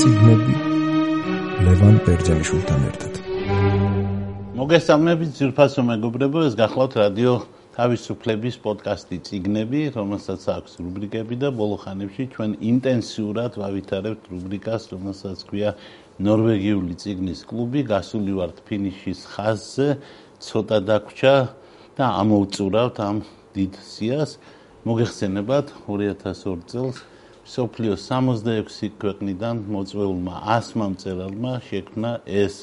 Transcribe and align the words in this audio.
ციგნები 0.00 0.54
ლევან 1.64 1.96
ბერძენიშვილთან 2.06 2.80
ერთად. 2.90 3.12
მოგესალმებით 4.58 5.30
ძირფასო 5.38 5.82
მეგობრებო 5.90 6.42
ეს 6.48 6.54
გახლავთ 6.58 6.96
რადიო 7.00 7.34
თავისუფლების 7.76 8.56
პოდკასტი 8.64 9.18
ციგნები 9.28 9.80
რომელსაც 9.98 10.42
აქვს 10.56 10.72
რუბრიკები 10.82 11.38
და 11.42 11.48
ბოლო 11.60 11.78
ხანებში 11.84 12.26
ჩვენ 12.34 12.50
ინტენსიურად 12.70 13.52
ვავითარებთ 13.62 14.24
რუბრიკას 14.34 14.82
რომელსაც 14.94 15.38
ქვია 15.46 15.70
ნორვეგიული 16.26 16.94
ციგნის 17.02 17.40
კლუბი 17.50 17.86
გასული 17.94 18.34
ვართ 18.38 18.56
ფინიშის 18.66 19.20
ხაზზე 19.34 19.88
ცოტა 20.42 20.78
დაგვრჩა 20.90 21.34
და 21.98 22.04
ამოვწურავთ 22.22 22.96
ამ 23.08 23.16
დიდ 23.54 23.72
სიას. 23.78 24.30
მოგეხსენებათ 24.84 25.66
2002 25.86 26.66
წელს 26.70 26.96
სოფლიოს 27.44 28.00
66 28.08 28.96
ქვეყნიდან 29.02 29.60
მოწვეულმა 29.74 30.36
100 30.48 30.88
მწერალმა 30.94 31.52
შექმნა 31.68 32.12
ეს 32.24 32.54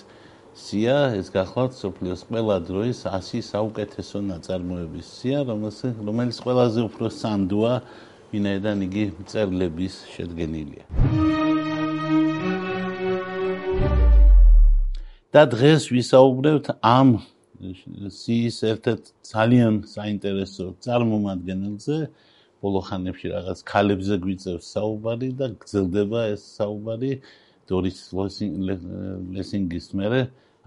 სია, 0.58 0.98
ეს 1.22 1.30
გახლავთ 1.38 1.74
სოფლიოს 1.78 2.22
ყველა 2.30 2.58
დროის 2.70 3.06
100 3.06 3.44
საუკეთესო 3.52 4.18
ნაწარმოების 4.32 5.08
სია, 5.22 5.40
რომელიც 5.50 6.02
რომელიც 6.10 6.38
ყველაზე 6.46 6.80
უფრო 6.90 7.08
სანდოა, 7.22 7.76
ვინაიდან 8.34 8.78
იგი 8.88 9.06
მწერლების 9.22 9.96
შედგენილია. 10.16 10.86
და 15.32 15.48
დღეს 15.48 15.88
ვისაუბრებთ 15.96 16.66
ამ 16.84 17.10
სიის 18.12 18.58
ერთ-ერთ 18.68 19.04
ძალიან 19.32 19.76
საინტერესო 19.88 20.66
წარმომადგენელზე, 20.84 21.98
ბოლო 22.62 22.82
ხანებში 22.88 23.28
რაღაც 23.34 23.60
ქალებზე 23.72 24.16
გვიწევს 24.26 24.66
საუბარი 24.76 25.30
და 25.40 25.48
გრძელდება 25.62 26.22
ეს 26.36 26.44
საუბარი. 26.58 27.12
დორის 27.70 28.00
ლესინგის 29.36 29.88
მერე 29.98 30.22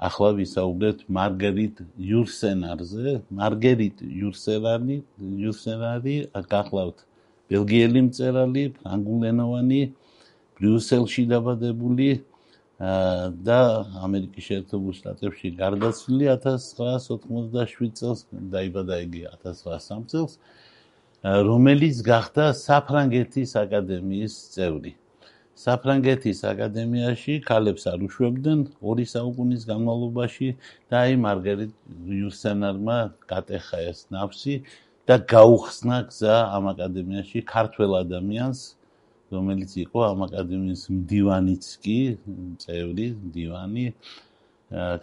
ახლა 0.09 0.31
ვისაუბრეთ 0.41 0.99
მარგერიტ 1.19 1.77
იურსენარზე. 2.11 3.11
მარგერიტ 3.41 3.97
იურსენარი 4.03 4.97
იურსენარი 5.45 6.17
გახლავთ 6.55 6.99
ბელგიელი 7.53 8.01
მწერალი 8.09 8.65
ანგულენოვანი 8.95 9.81
ბრიუსელში 10.59 11.25
დაბადებული 11.33 12.09
და 13.49 13.59
ამერიკის 14.07 14.47
შეერთებულ 14.49 14.95
შტატებში 14.99 15.51
გარდაცვლილი 15.61 16.27
1987 16.35 17.93
წელს 18.01 18.25
დაიბადა 18.55 18.99
იგი 19.07 19.21
1903 19.31 20.11
წელს 20.11 20.39
რომელიც 21.25 22.05
გახდა 22.05 22.53
საფრანგეთის 22.53 23.57
აკადემიის 23.57 24.35
წევრი. 24.53 24.93
საფრანგეთის 25.55 26.41
აკადემიაში 26.51 27.35
ქალებს 27.49 27.85
არ 27.87 28.01
უშვებდნენ 28.07 28.65
ორი 28.93 29.05
საუკუნის 29.07 29.63
განმავლობაში 29.71 30.49
და 30.91 31.03
აი 31.07 31.15
მარგერიტ 31.25 31.73
იურსენარმა 32.17 32.97
გატეხა 33.31 33.79
ეს 33.91 34.01
ნაფსი 34.17 34.55
და 35.09 35.17
გაუხსნა 35.33 35.99
გზა 36.11 36.37
ამ 36.59 36.67
აკადემიაში 36.75 37.45
ქართველ 37.55 37.95
ადამიანს 38.03 38.61
რომელიც 39.37 39.73
იყო 39.85 40.05
ამ 40.11 40.27
აკადემიის 40.27 40.83
მდივანიც 40.99 41.71
კი 41.87 41.99
წევრი 42.67 43.07
მდივანი 43.23 43.87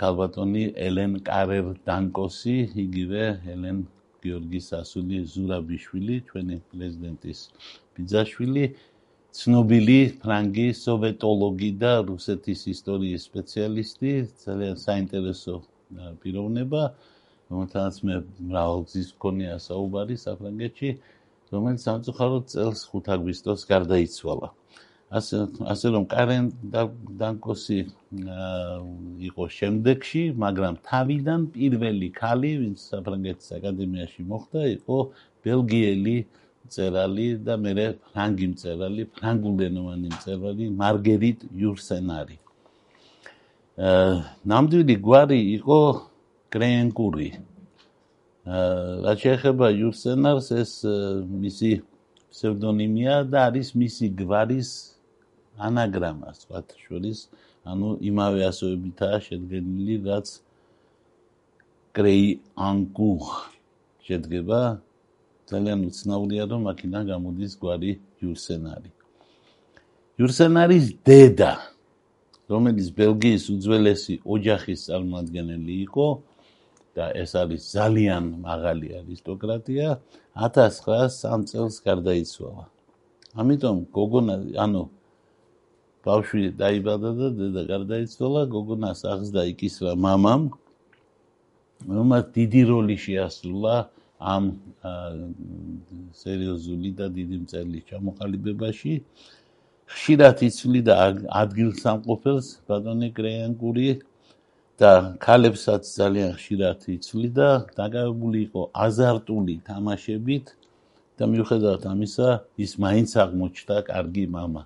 კალბატონი 0.03 0.65
ელენ 0.89 1.17
კარერ 1.31 1.73
დანკოსი 1.87 2.57
იგივე 2.85 3.25
ელენ 3.55 3.81
გიორგი 4.23 4.61
სასული 4.61 5.17
ზურაბიშვილი, 5.33 6.15
ჩვენი 6.29 6.57
პრეზიდენტის 6.71 7.39
ბიძაშვილი, 7.97 8.65
ცნობილი 9.31 9.99
ფრანგი 10.21 10.67
სოვეტოლოგი 10.75 11.71
და 11.83 11.93
რუსეთის 12.09 12.61
ისტორიის 12.73 13.21
სპეციალისტი, 13.29 14.11
ძალიან 14.45 14.75
საინტერესო 14.85 15.55
პიროვნება, 16.21 16.81
რომელთანაც 17.51 17.95
მე 18.07 18.15
მრავალგზის 18.51 19.09
მქონია 19.15 19.55
საუბარი 19.67 20.15
საფრანგეთში, 20.19 20.89
რომელიც 21.51 21.81
სამწუხაროდ 21.87 22.45
წელს 22.53 22.81
5 22.91 23.11
აგვისტოს 23.15 23.61
გარდაიცვალა. 23.71 24.49
ასე 25.11 25.37
ასე 25.67 25.87
რომ 25.91 26.03
კარენ 26.07 26.45
დანკოსი 27.19 27.79
იყო 29.27 29.45
შემდეგში, 29.51 30.23
მაგრამ 30.39 30.75
თავიდან 30.87 31.41
პირველი 31.51 32.07
ქალი, 32.15 32.51
ვინც 32.61 32.79
საფრანგეთის 32.79 33.49
აკადემიაში 33.59 34.21
მოხვდა, 34.31 34.61
იყო 34.79 34.97
ბელგიელი 35.43 36.17
წერალი 36.71 37.27
და 37.43 37.57
მე 37.59 37.87
ფრანგი 38.07 38.47
წერალი, 38.61 39.03
ფრანგულენოვანი 39.17 40.09
წერალი 40.23 40.65
მარგერიტ 40.79 41.39
იურსენარი. 41.59 42.37
აა 43.81 44.15
ნამდვილი 44.47 44.95
გვარი 44.95 45.39
იყო 45.59 45.79
კრენკური. 46.55 47.29
აა 48.47 48.63
რაც 49.03 49.17
შეეხება 49.27 49.67
იურსენარს, 49.75 50.47
ეს 50.55 50.71
მისი 51.27 51.71
ფსევდონიმია 52.31 53.27
და 53.27 53.51
არის 53.51 53.75
მისი 53.75 54.07
გვარის 54.15 54.90
ანაგრამა 55.57 56.29
სხვათა 56.37 56.77
შორის 56.85 57.19
ანუ 57.65 57.89
იმავე 58.09 58.41
ასოებითაა 58.51 59.17
შედგენილი 59.27 59.95
რაც 60.07 60.27
კრეი 61.95 62.27
ანკუ 62.55 63.11
შედგება. 64.07 64.61
ძალიან 65.51 65.79
უცნაურია 65.91 66.43
რომ 66.47 66.63
აქედან 66.71 67.03
გამოდის 67.11 67.53
გვარი 67.59 67.91
იურსენარი. 68.23 68.89
იურსენარის 70.19 70.85
დედა 71.03 71.53
რომელიც 72.51 72.87
ბელგიის 72.95 73.43
უძველესი 73.51 74.15
ოჯახის 74.23 74.79
წარმომადგენელი 74.87 75.75
იყო 75.87 76.07
და 76.95 77.05
ეს 77.15 77.31
არის 77.41 77.61
ძალიან 77.75 78.23
მაღალი 78.47 78.87
არისტოკრატია 78.99 79.87
1903 80.35 81.43
წელს 81.51 81.75
გარდაიცვალა. 81.87 82.65
ამიტომ 83.41 83.77
გოგონა 83.95 84.35
ანუ 84.63 84.83
ბავშვი 86.06 86.42
დაიბადა 86.60 87.10
და 87.18 87.28
დედა 87.38 87.62
გარდაიცვალა, 87.72 88.42
გოგონას 88.54 89.00
აღზდა 89.12 89.42
იკისრა 89.52 89.92
მამამ. 90.06 90.42
მამაც 91.90 92.24
დიდი 92.38 92.62
როლი 92.70 92.96
შეასრულა 93.06 93.74
ამ 94.34 94.44
სერიოზული 96.22 96.90
და 96.98 97.06
დიდი 97.16 97.36
მწერლის 97.42 97.84
ჩამოყალიბებაში. 97.90 98.94
ხშირად 99.86 100.38
იცვლიდა 100.48 100.94
ადგილსამყოფელს 101.42 102.46
ბატონი 102.66 103.10
კრეანკური 103.18 103.88
და 104.82 104.92
ქალებსაც 105.22 105.82
ძალიან 105.86 106.30
ხშირად 106.38 106.80
იცვლიდა, 106.96 107.48
დაგავებული 107.78 108.38
იყო 108.46 108.62
აზარტული 108.86 109.54
თამაშებით 109.68 110.46
და 111.18 111.24
მიუხედავად 111.32 111.82
ამისა, 111.92 112.28
ის 112.64 112.72
მაინც 112.82 113.10
აღმოჩნდა 113.24 113.76
კარგი 113.90 114.26
мама. 114.36 114.62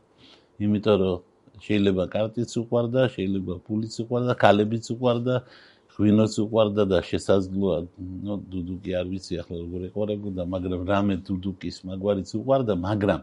იმიტომ 0.63 0.95
რომ 1.01 1.17
შეიძლება 1.65 2.03
კარტიც 2.15 2.51
უყარდა, 2.61 3.01
შეიძლება 3.15 3.53
ფულიც 3.67 3.95
უყარდა, 4.03 4.33
ქალებიც 4.43 4.85
უყარდა, 4.95 5.35
ღვინოც 5.95 6.33
უყარდა 6.43 6.83
და 6.91 6.97
შესაძლოა, 7.09 7.77
ნუ 8.27 8.33
დუდუკი 8.51 8.91
არ 8.99 9.05
ვიცი 9.11 9.33
ახლა 9.41 9.55
როგორ 9.63 9.81
ეყარებოდა, 9.89 10.41
მაგრამ 10.53 10.81
რამე 10.91 11.15
დუდუკის 11.27 11.75
მაგვარიც 11.87 12.29
უყარდა, 12.39 12.73
მაგრამ 12.87 13.21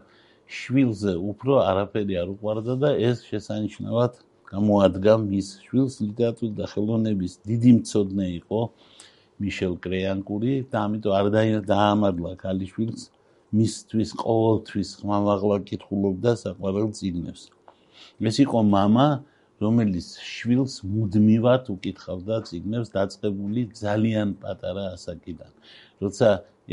შვილზე 0.49 1.13
უფრო 1.31 1.53
არაფერი 1.69 2.13
არ 2.21 2.29
უყარდა 2.35 2.73
და 2.83 2.89
ეს 3.09 3.17
შესანიშნავად 3.29 4.13
გამოადგა 4.53 5.13
მის 5.29 5.47
შვილს 5.65 5.95
ლიტერატურის 6.05 6.53
და 6.57 6.65
ხელოვნების 6.73 7.33
დიდი 7.49 7.71
მწოდნე 7.77 8.27
იყო 8.41 8.59
მიშელ 9.43 9.73
კრეანკური 9.85 10.53
და 10.73 10.77
ამიტომ 10.85 11.13
არ 11.19 11.27
დაამარლა 11.69 12.31
ქალიშვილს 12.43 13.01
მისთვის 13.58 14.10
ყოველთვის 14.22 14.88
ხმამაღლა 15.00 15.56
კითხულობდა 15.68 16.32
საყვარელ 16.42 16.88
წიგნებს. 16.98 17.42
ეს 18.28 18.36
იყო 18.44 18.58
мама, 18.76 19.06
რომელიც 19.64 20.08
შვილს 20.22 20.74
მუდმივად 20.86 21.64
უკითხავდა 21.74 22.36
წიგნებს 22.48 22.88
დაწყებული 22.96 23.60
ძალიან 23.82 24.28
პატარა 24.42 24.84
ასაკიდან. 24.94 25.50
როცა 26.02 26.28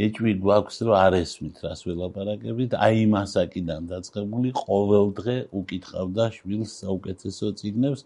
ეჭვი 0.05 0.33
გვაქვს, 0.43 0.77
რომ 0.85 0.95
არ 1.05 1.13
ესმით 1.23 1.55
რას 1.65 1.79
ველაპარაკებით, 1.87 2.71
აი 2.85 2.95
იმ 3.05 3.13
ასაკიდან 3.23 3.81
დაწყებული 3.91 4.49
ყოველ 4.59 5.05
დღე 5.19 5.37
უკითხავდა 5.59 6.23
შვილს 6.37 6.71
საუკეთესო 6.83 7.47
წიგნებს 7.61 8.01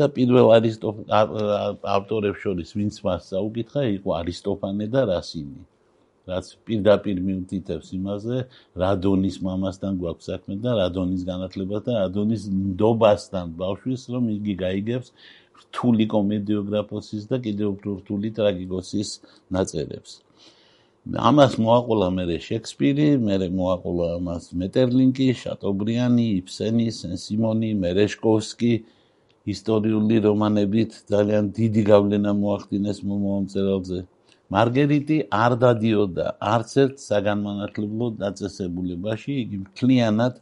და 0.00 0.04
პირველ 0.16 0.46
არისტოფანეს 0.56 2.36
შორის 2.42 2.70
ვინც 2.78 2.94
მას 3.04 3.22
საუკითხა, 3.34 3.80
იყო 4.00 4.10
არისტოფანე 4.20 4.86
და 4.96 5.00
რასინი. 5.12 5.60
რაც 6.29 6.45
პირდაპირ 6.67 7.17
მიუთითებს 7.27 7.87
იმაზე, 7.97 8.37
რა 8.81 8.91
დონის 9.03 9.37
მამასთან 9.47 9.99
გვაქვს 10.01 10.29
საქმე 10.31 10.55
და 10.63 10.77
რა 10.79 10.87
დონის 10.97 11.21
განათლებასთან, 11.31 11.99
რა 12.01 12.07
დონის 12.17 12.43
ნდობასთან 12.53 13.53
ბავშვის, 13.61 14.01
რომ 14.13 14.23
იგი 14.37 14.53
გაიგებს 14.63 15.13
რთული 15.59 16.05
კომედიოგრაფოსის 16.13 17.23
და 17.31 17.37
კიდევ 17.45 17.67
უფრო 17.75 17.89
რთული 17.99 18.29
ტრაგიკოსის 18.37 19.09
ნაწერებს. 19.55 20.11
ამას 21.29 21.53
მოაყოლა 21.63 22.07
მე 22.15 22.37
შექსპირი, 22.45 23.07
მე 23.25 23.35
მოაყოლა 23.59 24.07
ამას 24.19 24.43
მეტერლინგი, 24.61 25.27
შატობრიანი, 25.41 26.25
იფსენი, 26.39 26.87
სენ-სიმონი, 26.99 27.71
მერეშკოვსკი 27.83 28.73
ისტორიული 29.53 30.15
რომანებით 30.27 30.91
ძალიან 31.13 31.49
დიდი 31.57 31.81
გავლენა 31.91 32.31
მოახდინეს 32.43 32.99
მომწერალზე. 33.07 33.99
მარგერიტი 34.54 35.18
არ 35.44 35.52
დადიოდა 35.62 36.26
არც 36.54 36.70
ერთ 36.84 36.96
საგანმანათლებლო 37.08 38.06
დაწესებულებაში, 38.22 39.32
იგი 39.44 39.56
მთლიანად 39.64 40.34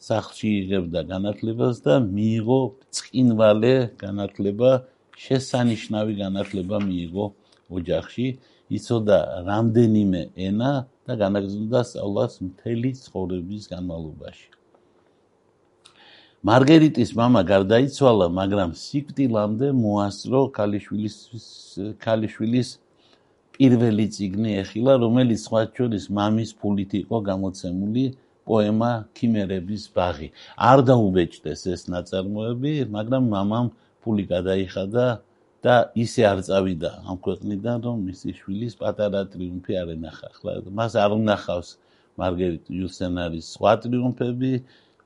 სახლში 0.00 0.48
იღებდა 0.60 1.00
განათლებას 1.12 1.82
და 1.86 1.94
მიიღო 2.04 2.60
წკინვალე 2.96 3.74
განათლება, 4.04 4.70
შესანიშნავი 5.24 6.14
განათლება 6.24 6.76
მიიღო 6.88 7.26
ოჯახში. 7.80 8.28
იცოდა 8.70 9.18
რამდენიმე 9.50 10.22
ენა 10.46 10.72
და 11.06 11.14
განაგრძობდა 11.22 11.80
სწავლას 11.90 12.32
მთელი 12.38 12.90
ცხოვრების 13.02 13.64
განმავლობაში. 13.72 14.46
მარგერიტის 16.48 17.10
мама 17.20 17.42
გარდაიცვალა, 17.44 18.26
მაგრამ 18.40 18.70
სიკვდილამდე 18.78 19.66
მოასწრო 19.84 20.40
ქალიშვილის 20.56 21.16
ქალიშვილის 22.04 22.68
პირველი 23.55 24.05
ციგნი 24.15 24.51
ეხილა, 24.61 24.93
რომელიც 25.03 25.39
სხვა 25.47 25.61
შორის 25.75 26.05
მამის 26.17 26.51
ფულით 26.59 26.91
იყო 27.01 27.17
გამოცემული 27.29 28.05
პოემა 28.45 28.91
ქიმერების 29.17 29.83
ბაღი. 29.95 30.29
არ 30.69 30.79
დაუბეჭდეს 30.89 31.61
ეს 31.73 31.81
ნაწარმოები, 31.93 32.73
მაგრამ 32.95 33.23
მამამ 33.35 33.67
ფული 34.03 34.23
გადაიხადა 34.33 35.05
და 35.65 35.75
ისე 35.97 36.21
არ 36.31 36.39
წავიდა 36.47 36.91
ამ 37.09 37.17
ქვეყნიდან, 37.25 37.77
რომ 37.85 37.97
მისი 38.09 38.29
შვილის 38.39 38.73
პატარა 38.81 39.21
ტრიუმფი 39.33 39.73
არ 39.81 39.87
ენახა. 39.97 40.27
ხლა 40.37 40.51
მას 40.77 40.93
არ 41.03 41.11
უნახავს 41.17 41.69
მარგერიტ 42.21 42.65
იუსენარის 42.69 43.45
სხვა 43.55 43.71
ტრიუმფები, 43.81 44.51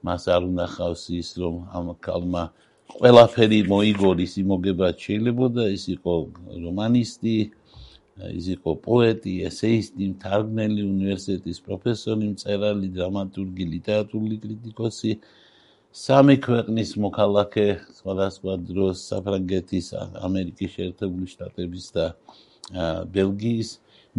მას 0.04 0.24
არ 0.36 0.42
უნახავს 0.51 1.04
ის, 1.16 1.30
რომ 1.40 1.56
ამ 1.75 1.86
კალმა 2.04 2.44
ყველაფერი 2.90 3.60
მოიგონის 3.72 4.34
იმოგება 4.44 4.88
შეიძლება 5.04 5.48
და 5.56 5.66
ის 5.78 5.84
იყო 5.96 6.13
რომანისტი, 6.66 7.36
ის 8.27 8.45
იყო 8.56 8.71
პოეტი, 8.83 9.33
ესეისტი, 9.50 10.04
მთარგმნელი, 10.13 10.81
უნივერსიტეტის 10.94 11.60
პროფესორი, 11.68 12.25
მწერალი, 12.36 12.88
დრამატურგი, 12.98 13.63
ლიტერატურული 13.75 14.36
კრიტიკოსი, 14.44 15.12
სამი 15.89 16.36
ქვეყნის 16.45 16.89
მოქალაქე 17.01 17.68
სხვადასხვა 17.98 18.54
დროს 18.69 18.95
საფრანგეთის, 19.10 19.88
ამერიკის 20.27 20.69
შეერთებული 20.75 21.25
შტატების 21.33 21.86
და 21.95 22.06
ბელგიის. 23.16 23.69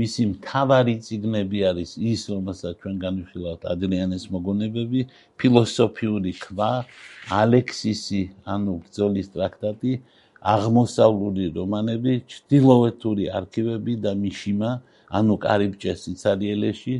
მისი 0.00 0.23
მთავარი 0.32 0.94
ციგნები 1.03 1.58
არის 1.67 1.91
ის, 1.99 2.20
რომელსაც 2.31 2.75
ჩვენ 2.81 2.96
განვიხილავთ 3.05 3.62
ადრიანეს 3.75 4.25
მოგონებები, 4.35 5.00
ფილოსოფიური 5.38 6.32
ქვა, 6.41 6.73
ალექსისი, 7.43 8.23
ანუ 8.46 8.73
ბრძოლის 8.87 9.29
ტრაქტატი, 9.35 9.93
აღმოსავლური 10.41 11.47
რომანები, 11.53 12.13
ჩtildeოეთური 12.33 13.29
არქივები 13.39 13.95
და 14.05 14.13
მიშიმა, 14.17 14.71
ანუ 15.13 15.35
კარიბჭეს 15.45 15.99
სიცარიელეში, 16.07 16.95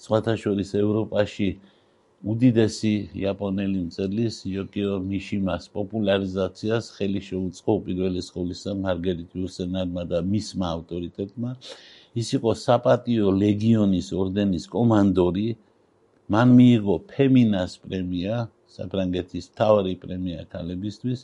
სხვათა 0.00 0.34
შორის 0.40 0.70
ევროპაში 0.80 1.48
უდიდესი 2.26 2.94
იაპონელი 3.20 3.80
მწერლის 3.86 4.36
იოკიო 4.48 4.94
მიშიმას 5.10 5.68
პოპულარიზაციას 5.76 6.88
ხელი 6.96 7.20
შეუწყო 7.28 7.74
პირველი 7.86 8.22
სკოლისა 8.28 8.72
მარგერიტ 8.86 9.36
იუსენარმა 9.36 10.02
და 10.12 10.18
მისმა 10.32 10.66
ავტორიტეტმა. 10.76 11.50
ის 12.16 12.28
იყო 12.38 12.50
საპატიო 12.66 13.28
ლეგიონის 13.44 14.08
ორდენის 14.20 14.64
კომანდორი. 14.72 15.48
მან 16.32 16.48
მიიღო 16.58 16.96
ფემინას 17.12 17.72
პრემია, 17.84 18.48
საფრანგეთის 18.76 19.44
მთავარი 19.52 19.94
პრემია 20.02 20.40
ქალებისთვის, 20.52 21.20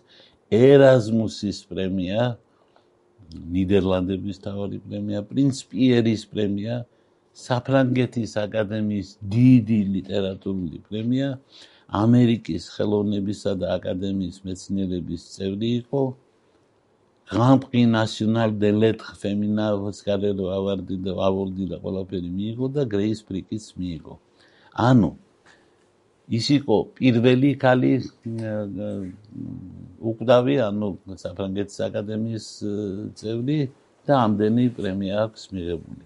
ერაზმუსის 0.52 1.58
პრემია, 1.70 2.36
ნიდერლანდების 3.56 4.36
მთავარი 4.42 4.78
პრემია, 4.86 5.18
პრინც 5.24 5.62
პიერის 5.72 6.22
პრემია, 6.32 6.74
საფრანგეთის 7.32 8.32
აკადემიის 8.44 9.08
დიდი 9.34 9.80
ლიტერატურული 9.96 10.78
პრემია, 10.88 11.28
ამერიკის 12.02 12.62
ხელოვნებისა 12.76 13.52
და 13.60 13.66
აკადემიის 13.78 14.36
მეცნიერების 14.44 15.22
წევრი 15.36 15.70
იყო. 15.80 16.02
Grand 17.32 17.60
Prix 17.64 17.86
National 17.86 18.50
de 18.60 18.70
Lettres 18.72 19.16
Féminines 19.16 19.80
ოსკარო 19.88 20.52
ავარდი 20.52 20.96
და 21.04 21.12
ავორდი 21.28 21.64
და 21.70 21.76
ყველაფერი 21.80 22.28
მიიღო 22.28 22.66
და 22.76 22.82
Grace 22.84 23.22
Prix-იც 23.24 23.66
მიიღო. 23.80 24.14
ანუ 24.76 25.10
ის 26.28 26.46
იყო 26.58 26.76
პირველი 26.96 27.50
ქალი 27.62 27.92
უკვდავი, 30.10 30.56
ანუ 30.68 30.88
საფრანგეთის 31.22 31.78
აკადემიის 31.88 32.46
წევრი 33.22 33.58
და 34.08 34.14
ამდენი 34.26 34.66
პრემია 34.78 35.24
აქვს 35.26 35.42
მიღებული. 35.54 36.04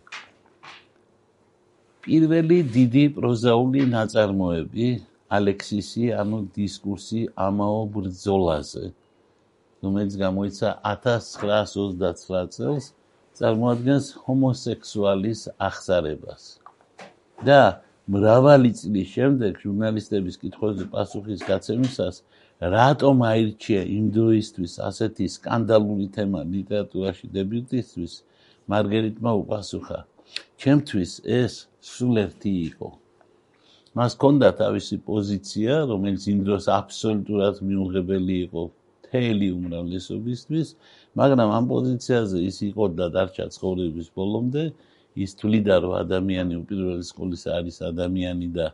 პირველი 2.06 2.56
დიდი 2.70 3.04
პროზაული 3.18 3.80
ნაწარმოები 3.90 4.88
ალექსისი 5.38 6.04
ანუ 6.14 6.38
დისკურსი 6.54 7.22
ამაო 7.46 7.80
ბრძოლაზე 7.96 8.82
რომელიც 9.86 10.14
გამოიცა 10.20 10.68
1929 10.90 12.54
წელს 12.56 12.86
წარმოადგენს 13.40 14.06
ჰომოსექსუალის 14.22 15.42
აღზარებას 15.68 16.44
და 17.48 17.60
მრავალი 18.16 18.70
წლის 18.78 19.08
შემდეგ 19.16 19.58
ჟურნალისტების 19.66 20.38
კითხვებზე 20.46 20.86
პასუხის 20.94 21.42
გაცემისას 21.50 22.22
რატომ 22.60 23.16
აირჩია 23.30 23.82
იმ 23.84 24.04
დროისთვის 24.16 24.72
ასეთი 24.88 25.26
სკანდალური 25.36 26.06
თემა 26.16 26.40
ლიტერატურაში 26.56 27.26
დებიუტისთვის 27.36 28.12
მარგერიტმა 28.72 29.32
უპასუხა 29.44 29.98
ჩემთვის 30.62 31.10
ეს 31.40 31.54
სულ 31.88 32.14
ერთი 32.24 32.52
იყო. 32.68 32.88
მას 33.96 34.12
ჰქონდა 34.16 34.48
თავისი 34.60 34.96
პოზიცია, 35.10 35.72
რომელიც 35.90 36.22
იმ 36.32 36.40
დროს 36.46 36.64
აბსოლუტურად 36.80 37.60
მიუღებელი 37.68 38.36
იყო 38.46 38.62
თელი 39.06 39.48
უმრავლესობისთვის, 39.58 40.68
მაგრამ 41.20 41.50
ამ 41.58 41.64
პოზიციაზე 41.72 42.38
ის 42.48 42.56
იყო 42.70 42.84
და 42.98 43.06
დარჩა 43.16 43.46
ცხოვრების 43.56 44.08
ბოლომდე. 44.16 44.64
ის 45.24 45.30
თვლიდა, 45.40 45.76
რომ 45.84 45.92
ადამიანი 46.04 46.54
უპირველეს 46.62 47.10
ყოვლისა 47.16 47.50
არის 47.58 47.76
ადამიანი 47.90 48.48
და 48.56 48.66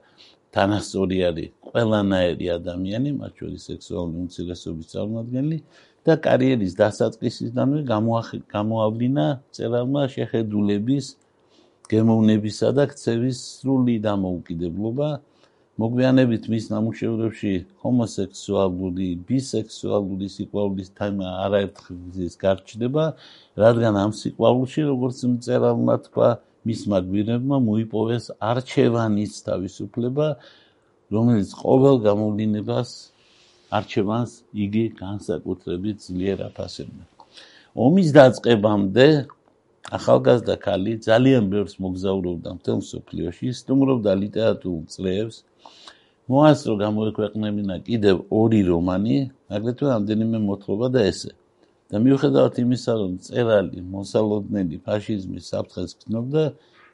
თანასწორი 0.53 1.19
არის 1.29 1.53
ყველანაირი 1.73 2.47
ადამიანი, 2.59 3.11
მათ 3.21 3.33
შორის 3.41 3.63
სექსუალური 3.71 4.17
უმცირესობის 4.23 4.91
წარმომადგენელი 4.93 5.59
და 6.07 6.15
კარიერის 6.27 6.73
დასაწყისიდანვე 6.83 7.81
გამოავლინა 8.53 9.27
წერალმა 9.57 10.03
შეხედულების 10.17 11.07
გემოვნებისა 11.93 12.69
და 12.77 12.85
ქცევის 12.93 13.39
სრული 13.59 13.97
დამოუკიდებლობა. 14.07 15.09
მოგვიანებით 15.83 16.45
მის 16.53 16.65
ნამუშევრებში 16.69 17.53
ჰომოსექსუალური, 17.81 19.09
ბისექსუალური 19.29 20.29
სიყვარულის 20.37 20.91
თემა 20.99 21.29
არაერთხელ 21.49 22.29
გარჩდება, 22.45 23.05
რადგან 23.63 23.95
ამ 24.05 24.13
სიყვარულში, 24.13 24.81
როგორც 24.93 25.19
მწერალმა 25.33 25.97
თქვა, 26.07 26.29
მისმა 26.69 26.99
გვირებმა 27.09 27.57
მოიპოვეს 27.69 28.25
არჩევანის 28.39 29.33
თავისუფლება, 29.49 30.27
რომელიც 31.13 31.51
ყოველ 31.63 31.97
გამოვლინებას 32.09 32.91
არჩევანს 33.73 34.33
იგი 34.65 34.85
განსაკუთრებით 35.01 35.97
ძლიერ 36.07 36.39
აფასებდა. 36.49 37.05
ომის 37.73 38.09
დაწყებამდე 38.19 39.07
ახალგაზრდა 39.97 40.55
ქალი 40.63 40.93
ძალიან 41.09 41.45
ბევრს 41.53 41.75
მოგზაურობდა 41.83 42.51
მთელ 42.57 42.77
მსოფლიოში, 42.85 43.49
სტუმრობდა 43.61 44.13
ლიტერატურულ 44.23 44.85
წრეებს. 44.95 45.37
მოასწრო 46.31 46.75
გამოექვეყნებინა 46.85 47.77
კიდევ 47.89 48.17
ორი 48.31 48.61
რომანი, 48.71 49.17
აგრეთვე 49.57 49.89
ამდენიმე 49.99 50.39
მოთხრობა 50.49 50.87
და 50.95 51.01
ესე. 51.11 51.31
და 51.93 52.01
მიუხედავად 52.01 52.55
იმისა, 52.65 52.93
რომ 52.97 53.13
წერალი 53.21 53.81
მოსალოდნელი 53.85 54.77
ფაშიზმის 54.81 55.45
საფრთხეს 55.53 55.91
გრძნობდა, 56.01 56.45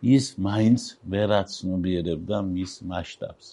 ის 0.02 0.24
მაინც 0.42 0.82
ვერ 1.06 1.28
აცნობიერებდა 1.38 2.36
მის 2.50 2.72
მასშტაბს. 2.90 3.46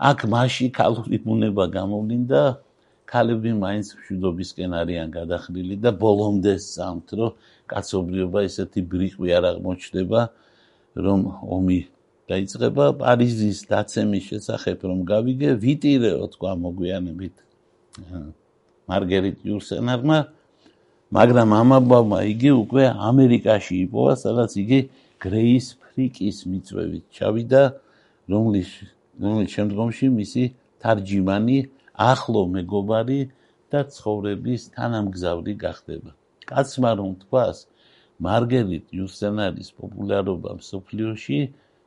აქ 0.00 0.18
მასში 0.32 0.66
ქალური 0.76 1.16
ბუნება 1.24 1.64
გამოვლინდა, 1.72 2.42
ქალები 3.08 3.52
მაინც 3.56 3.88
მშვიდობისკენ 3.96 4.72
არიან 4.80 5.08
გადახრილი 5.16 5.76
და 5.84 5.90
ბოლომდე 5.96 6.54
სამთ, 6.60 7.08
რომ 7.18 7.32
კაცობრიობა 7.72 8.38
ესეთი 8.48 8.80
ბრიყვი 8.92 9.28
არ 9.36 9.44
აღმოჩნდება, 9.50 10.20
რომ 11.04 11.20
ომი 11.56 11.80
დაიწყება 12.30 12.84
პარიზის 13.02 13.58
დაცემის 13.70 14.24
შესახებ 14.30 14.78
რომ 14.88 14.98
გავიგე, 15.08 15.50
ვიტირეო 15.64 16.24
თქვა 16.36 16.52
მოგვიანებით 16.64 17.34
მარგერიტ 18.90 19.38
იურსენარმა, 19.48 20.18
მაგრამ 21.10 21.50
ამაბავმა 21.60 22.18
იგი 22.32 22.50
უკვე 22.54 22.84
ამერიკაში 23.10 23.74
იპოვა, 23.86 24.14
სადაც 24.24 24.50
იგი 24.62 24.80
გრეის 25.22 25.66
ფრიკის 25.82 26.38
მიწვევით 26.50 27.04
ჩავიდა, 27.18 27.62
რომლის 28.30 28.70
რომლის 29.20 29.50
შემდგომში 29.56 30.06
მისი 30.16 30.44
თარჯიმანი, 30.80 31.58
ახლო 32.00 32.42
მეგობარი 32.54 33.20
და 33.72 33.80
ცხოვრების 33.94 34.62
თანამგზავრი 34.76 35.54
გახდება. 35.64 36.10
კაცმა 36.50 36.90
რომ 36.98 37.10
თქვას, 37.22 37.58
მარგერიტ 38.26 38.84
იუსენარის 38.96 39.68
პოპულარობა 39.80 40.50
მსოფლიოში 40.60 41.38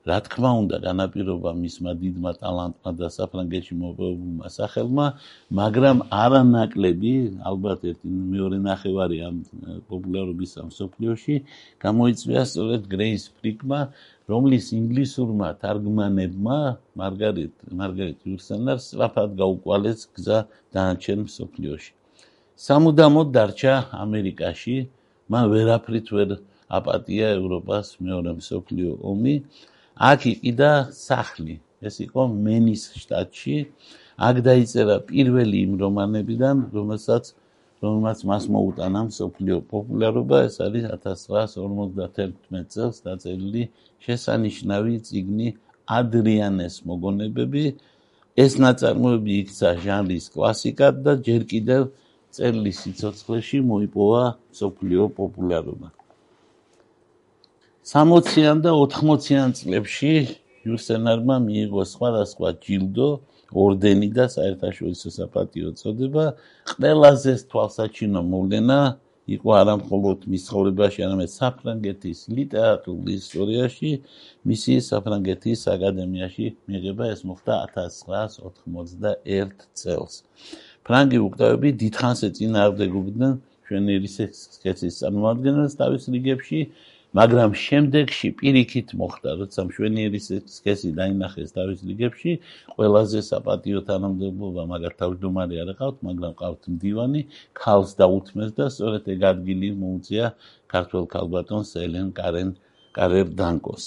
რა 0.04 0.18
თქმა 0.26 0.50
უნდა 0.62 0.78
განაპირობა 0.84 1.52
მისმა 1.56 1.92
დიდმა 2.00 2.32
ტალანტმა 2.42 2.92
და 3.00 3.08
საფრანგეთში 3.18 3.76
მოპოვებულმა 3.84 4.48
სახელმა, 4.52 5.06
მაგრამ 5.60 5.98
არანაკლები, 6.24 7.14
ალბათ 7.40 7.80
ერთი 7.92 8.08
მეორე 8.34 8.58
ნახევარი 8.68 9.18
ამ 9.28 9.38
პოპულარობის 9.88 10.52
ამ 10.60 10.70
სოფლიოში 10.80 11.36
გამოიწვია 11.86 12.44
სწორედ 12.52 12.82
გრეის 12.94 13.24
ფრიკმა, 13.40 13.80
რომლის 14.28 14.66
ინგლისურმა 14.76 15.50
თარგმანებმა 15.64 16.60
მარგარიტ 17.00 17.54
მარგარიტ 17.80 18.20
იურსენარს 18.28 18.84
სწრაფად 18.92 19.30
გაუკვალეს 19.40 20.00
გზა 20.16 20.40
დანარჩენ 20.76 21.20
სოფლიოში. 21.32 21.92
სამუდამოდ 22.60 23.28
დარჩა 23.36 23.74
ამერიკაში, 24.04 24.76
მან 25.32 25.44
ვერაფრით 25.54 26.08
ვერ 26.16 26.30
აპატია 26.78 27.28
ევროპას 27.40 27.88
მეორე 28.04 28.32
სოფლიო 28.52 28.92
ომი. 29.12 29.36
აქ 29.98 30.22
იყიდა 30.34 30.72
სახლი. 30.92 31.60
ეს 31.84 31.96
იყო 32.08 32.22
მენის 32.32 32.84
შტატში. 33.02 33.58
აქ 34.28 34.36
დაიწერა 34.48 34.96
პირველი 35.10 35.58
იმ 35.68 35.74
რომანებიდან, 35.84 36.58
რომელსაც 36.74 37.24
რომელსაც 37.84 38.20
მას 38.30 38.44
მოუტანა 38.56 39.02
სოფლიო 39.12 39.58
პოპულარობა, 39.68 40.38
ეს 40.48 40.56
არის 40.66 40.84
1951 40.96 42.64
წელს 42.74 42.98
დაწერილი 43.04 43.64
შესანიშნავი 44.06 44.96
წიგნი 45.08 45.48
ადრიანეს 46.00 46.76
მოგონებები. 46.88 47.66
ეს 48.44 48.54
ნაწარმოები 48.64 49.34
იქცა 49.44 49.70
ჟანრის 49.84 50.26
კლასიკად 50.34 50.94
და 51.06 51.14
ჯერ 51.28 51.42
კიდევ 51.52 51.82
წერლის 52.34 52.78
სიცოცხლეში 52.84 53.60
მოიპოვა 53.62 54.24
სოფლიო 54.60 55.04
პოპულარობა. 55.20 55.88
60-იან 57.84 58.64
და 58.64 58.72
80-იან 58.80 59.52
წლებში 59.60 60.40
იუსენარმა 60.64 61.36
მიიღო 61.44 61.84
სხვადასხვა 61.84 62.50
ჯილდო, 62.64 63.08
ორდენი 63.52 64.08
და 64.16 64.26
საერთაშორისო 64.32 65.10
საპატიო 65.12 65.76
წოდება. 65.76 66.26
ყველაზე 66.72 67.32
თვალსაჩინო 67.52 68.22
მოვლენა 68.24 68.80
იყო 69.36 69.50
არა 69.60 69.74
მხოლოდ 69.84 70.18
მის 70.32 70.42
ცხოვრებაში, 70.48 71.00
არამედ 71.04 71.30
საფრანგეთის 71.36 72.20
ლიტერატურულ 72.38 73.08
ისტორიაში, 73.20 73.92
მისი 74.48 74.74
საფრანგეთის 74.88 75.60
აკადემიაში 75.76 76.46
მიიღება 76.68 77.04
ეს 77.12 77.22
მოხდა 77.28 77.54
1991 77.68 79.60
წელს. 79.76 80.14
ფრანგი 80.88 81.18
უკტავები 81.28 81.70
დიდხანს 81.84 82.20
ეწინააღმდეგებდნენ 82.32 83.34
შვენიერი 83.68 84.10
სქესის 84.12 84.94
წარმოადგენელს 85.04 85.74
თავის 85.80 86.04
რიგებში 86.12 86.60
მაგრამ 87.14 87.52
შემდეგში 87.54 88.30
პირიქით 88.42 88.94
მოხდა, 88.98 89.30
როცა 89.42 89.60
მშვენიერის 89.70 90.28
სქესი 90.50 90.90
დაინახეს 90.98 91.54
თავის 91.54 91.80
რიგებში, 91.86 92.32
ყველაზე 92.74 93.20
საპატიო 93.30 93.80
თანამდებობა 93.90 94.64
მაგათ 94.74 94.94
თავმჯდომარე 95.02 95.56
არ 95.64 95.72
ყავთ, 95.78 95.98
მაგრამ 96.10 96.34
ყავთ 96.42 96.62
მდივანი, 96.74 97.22
ქალს 97.54 97.92
დაუთმეს 98.02 98.52
და 98.58 98.66
სწორედ 98.74 99.04
ეგ 99.14 99.22
ადგილი 99.30 99.70
მოუწია 99.78 100.26
ქართულ 100.74 101.04
ქალბატონს 101.14 101.70
ელენ 101.86 102.08
კარენ 102.18 102.50
კარერ 102.98 103.28
დანკოს. 103.38 103.86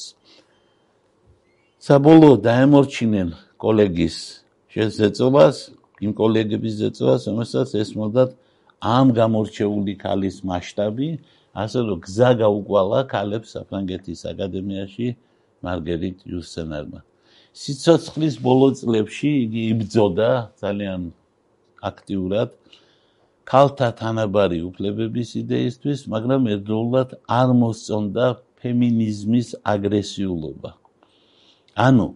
საბოლოო 1.83 2.37
დაემორჩინენ 2.47 3.29
კოლეგის 3.63 4.17
შეძეწობას, 4.71 5.57
იმ 6.05 6.13
კოლეგების 6.15 6.75
ზეწობას, 6.83 7.23
რომელსაც 7.31 7.69
ესმოდათ 7.83 8.31
ამ 8.83 9.07
გამორჩეული 9.17 9.95
ქალის 10.03 10.37
მასშტაბი 10.45 11.09
ასე 11.63 11.79
რომ 11.89 11.99
გზა 12.07 12.31
გაუკვალა 12.43 13.01
ქალებს 13.13 13.55
საფრანგეთის 13.57 14.21
აკადემიაში 14.33 15.07
მარგერიტ 15.65 16.19
იუსენერმა. 16.29 17.01
სიცოცხლის 17.57 18.35
ბოლო 18.45 18.69
წლებში 18.77 19.31
იგი 19.47 19.63
იბრძოდა 19.73 20.31
ძალიან 20.61 21.01
აქტიურად 21.91 22.51
ქალთა 23.47 23.89
თანაბარი 24.01 24.59
უფლებების 24.69 25.31
იდეისთვის, 25.41 26.01
მაგრამ 26.13 26.43
ერთდროულად 26.53 27.11
არ 27.41 27.49
მოსწონდა 27.63 28.27
ფემინიზმის 28.61 29.49
აგრესიულობა. 29.73 30.71
ანუ 31.87 32.07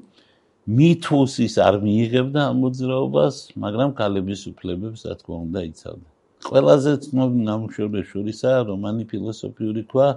მითუსის 0.79 1.55
არ 1.67 1.81
მიიღებდა 1.87 2.41
ამ 2.51 2.57
მოძრაობას, 2.65 3.37
მაგრამ 3.65 3.91
ქალების 4.01 4.41
უფლებებს, 4.51 5.01
რა 5.09 5.15
თქმა 5.21 5.37
უნდა, 5.47 5.61
იცავდა. 5.71 6.09
ყველაზე 6.49 6.93
ცნობილი 7.05 7.45
ნამუშევრების 7.47 8.07
შორისაა 8.13 8.61
რომანი 8.71 9.05
ფილოსოფიური 9.11 9.83
ქვა, 9.91 10.09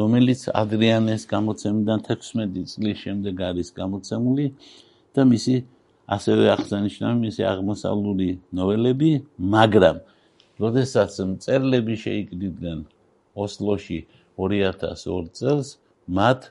რომელიც 0.00 0.40
ადრიანეს 0.62 1.22
გამოცემიდან 1.30 1.98
16 2.08 2.64
წლის 2.72 2.96
შემდეგ 3.04 3.42
არის 3.48 3.68
გამოცემული 3.76 4.46
და 5.14 5.22
მისი 5.32 5.54
ასევე 6.16 6.48
აღსანიშნავი 6.54 7.18
მისი 7.26 7.42
აღმოსავლური 7.52 8.28
ნოველები, 8.58 9.10
მაგრამ 9.54 10.00
როდესაც 10.62 11.12
მწერლები 11.30 11.94
შეიკრიბნენ 12.04 12.82
ოსლოში 13.44 14.00
2002 14.42 15.30
წელს, 15.38 15.68
მათ 16.18 16.50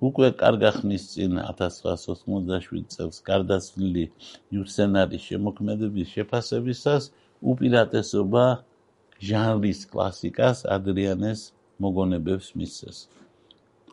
უკვე 0.00 0.28
კარგა 0.40 0.70
ხნის 0.80 1.02
წინ 1.12 1.38
1987 1.44 2.84
წელს 2.92 3.16
გარდაცვლილი 3.30 4.04
იურსენარის 4.56 5.26
შემოქმედების 5.30 6.14
შეფასებისას 6.16 7.10
უპირატესობა 7.40 8.44
ჟანრის 9.20 9.80
კლასიკას 9.92 10.64
ადრიანეს 10.68 11.40
მოგონებებს 11.80 12.52
მისცეს. 12.56 13.08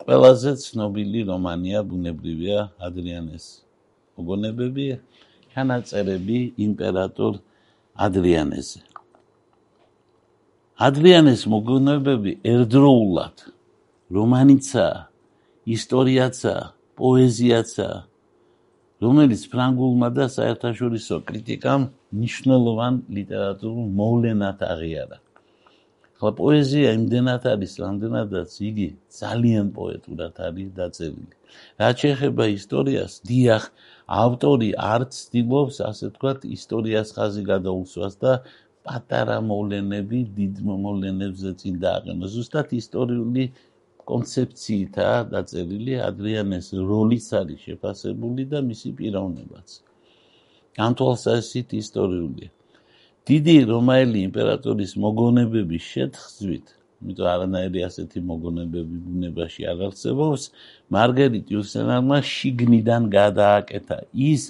ყველაზე 0.03 0.51
ცნობილი 0.63 1.21
რომანია 1.27 1.79
ბუნებრივია 1.87 2.59
ადრიანეს 2.79 3.45
მოგონებები, 4.17 4.87
ჩანაწერები 5.53 6.39
იმპერატორ 6.67 7.39
ადრიანესზე. 7.97 8.81
ადრიანეს 10.77 11.41
მოგონებები 11.49 12.31
ერთდროულად 12.45 13.35
რომანიცა, 14.13 14.85
ისტორიაცა, 15.65 16.55
პოეზიაცა, 16.97 17.89
რომელიც 19.01 19.41
ფრანგულმა 19.51 20.09
და 20.13 20.25
საერთაშორისო 20.29 21.15
კრიტიკამ 21.27 21.81
ნიშნულოვან 22.15 22.93
ლიტერატურულ 23.17 23.87
მოვლენად 23.99 24.59
აღიარა. 24.73 25.17
ხოლო 26.17 26.33
პოეზია 26.41 26.91
იმდენად 26.97 27.43
არის, 27.53 27.73
რამდენადაც 27.83 28.51
იგი 28.69 28.87
ძალიან 29.21 29.67
პოეტურად 29.77 30.35
არის 30.47 30.69
დაწერილი. 30.79 31.33
რაც 31.81 31.95
შეეხება 32.03 32.45
ისტორიას, 32.57 33.13
დიახ, 33.29 33.63
ავტორი 34.23 34.69
არც 34.93 35.11
ცდილობს, 35.21 35.77
ასე 35.89 36.05
ვთქვათ, 36.09 36.39
ისტორიას 36.57 37.09
ხაზი 37.17 37.43
გადაუსვას 37.51 38.13
და 38.23 38.33
პატარა 38.87 39.37
მოვლენები 39.51 40.19
დიდ 40.37 40.55
მოვლენებზე 40.65 41.51
წინ 41.61 41.75
დააყენოს. 41.85 42.31
ზუსტად 42.37 42.67
ისტორიული 42.81 43.43
კონცეფციითაა 44.07 45.19
დაწერილი 45.33 45.93
ადრიანეს 46.09 46.67
როლიც 46.91 47.27
არის 47.39 47.59
შეფასებული 47.67 48.43
და 48.51 48.63
მისი 48.69 48.89
პიროვნებაც. 48.97 49.67
ამ 50.77 50.93
თვალსაზრისით 50.97 51.69
ისტორიულია. 51.81 52.49
დიდი 53.27 53.55
რომაელი 53.67 54.19
იმპერატორის 54.29 54.91
მოგონებების 55.03 55.83
შეთხზვით, 55.93 56.67
იმიტომ 57.01 57.27
არანაირი 57.33 57.81
ასეთი 57.87 58.19
მოგონებები 58.29 58.95
ბუნებაში 59.07 59.65
არ 59.71 59.79
არსებობს, 59.87 60.43
მარგერიტ 60.95 61.45
იუსენარმა 61.53 62.17
შიგნიდან 62.33 63.09
გადააკეთა 63.17 63.97
ის, 64.31 64.43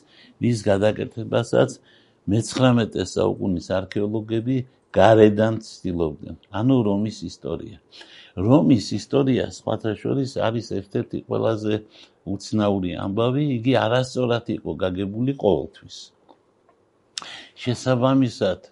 რის 0.44 0.60
გადაკეთებასაც 0.70 1.70
მე-19 2.28 3.08
საუკუნის 3.16 3.68
არქეოლოგები 3.80 4.58
გარედან 4.98 5.60
ცდილობდნენ. 5.64 6.36
ანუ 6.60 6.76
რომის 6.90 7.18
ისტორია. 7.32 7.78
რომის 8.48 8.86
ისტორია 9.00 9.46
სხვათა 9.58 9.92
შორის 10.02 10.32
არის 10.48 10.68
ერთ-ერთი 10.80 11.18
ყველაზე 11.28 11.76
უცნაური 12.34 12.92
ამბავი, 13.06 13.44
იგი 13.58 13.74
არასწორად 13.86 14.46
იყო 14.58 14.72
გაგებული 14.84 15.34
ყოველთვის. 15.44 15.98
შესაბამისად, 17.58 18.70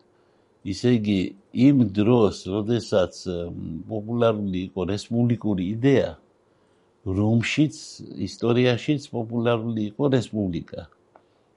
ისე 0.65 0.89
იგი 0.97 1.19
იმ 1.55 1.77
დროს, 1.93 2.45
როდესაც 2.49 3.13
პოპულარული 3.89 4.59
იყო 4.69 4.81
რესპუბლიკური 4.91 5.63
იდეა, 5.75 6.09
რომშიც 7.05 7.75
ისტორიაშიც 8.25 9.09
პოპულარული 9.13 9.81
იყო 9.93 10.09
რესპუბლიკა 10.17 10.81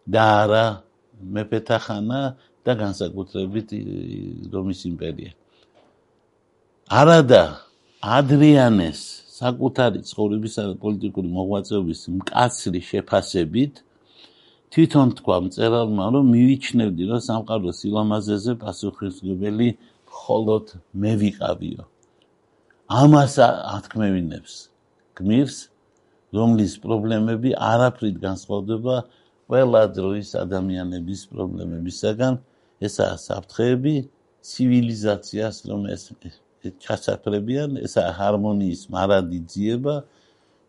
და 0.09 0.25
არა 0.45 0.67
მეფეთა 1.25 1.79
ხანა 1.85 2.21
და 2.65 2.73
განსაკუთრებით 2.77 3.69
რომის 4.53 4.81
იმპერია. 4.93 5.33
არადა 6.89 7.43
ადრიანეს 8.05 9.01
საკუთარი 9.39 10.01
ცხოვრებისა 10.05 10.63
და 10.69 10.75
პოლიტიკური 10.83 11.29
მოღვაწეობის 11.33 12.01
მკაცრი 12.19 12.81
შეფასებით 12.91 13.75
თვითონ 14.73 15.09
თქვა 15.19 15.37
მწერალმა, 15.49 16.05
რომ 16.15 16.25
მივიჩნევდი, 16.35 17.03
რომ 17.11 17.21
სამყაროს 17.29 17.77
სილამაზეზე 17.81 18.53
პასუხისმგებელი 18.63 19.69
მხოლოდ 20.09 20.67
მე 21.01 21.13
ვიყავიო. 21.23 21.83
ამას 22.89 23.35
ათქმევინებს 23.77 24.55
გმირს, 25.19 25.57
რომლის 26.37 26.75
პრობლემები 26.85 27.51
არაფრით 27.73 28.17
განსხვავდება 28.21 28.97
ყველა 29.49 29.83
დროის 29.97 30.31
ადამიანების 30.45 31.21
პრობლემებისაგან, 31.33 32.35
ესაა 32.85 33.17
საფრთხეები 33.25 33.95
ცივილიზაციას, 34.49 35.57
რომ 35.69 35.81
ეს 35.95 36.03
ჩასაფრებიან, 36.85 37.81
ესაა 37.87 38.13
ჰარმონიის 38.21 38.83
მარადი 38.93 39.39
ძიება 39.53 39.95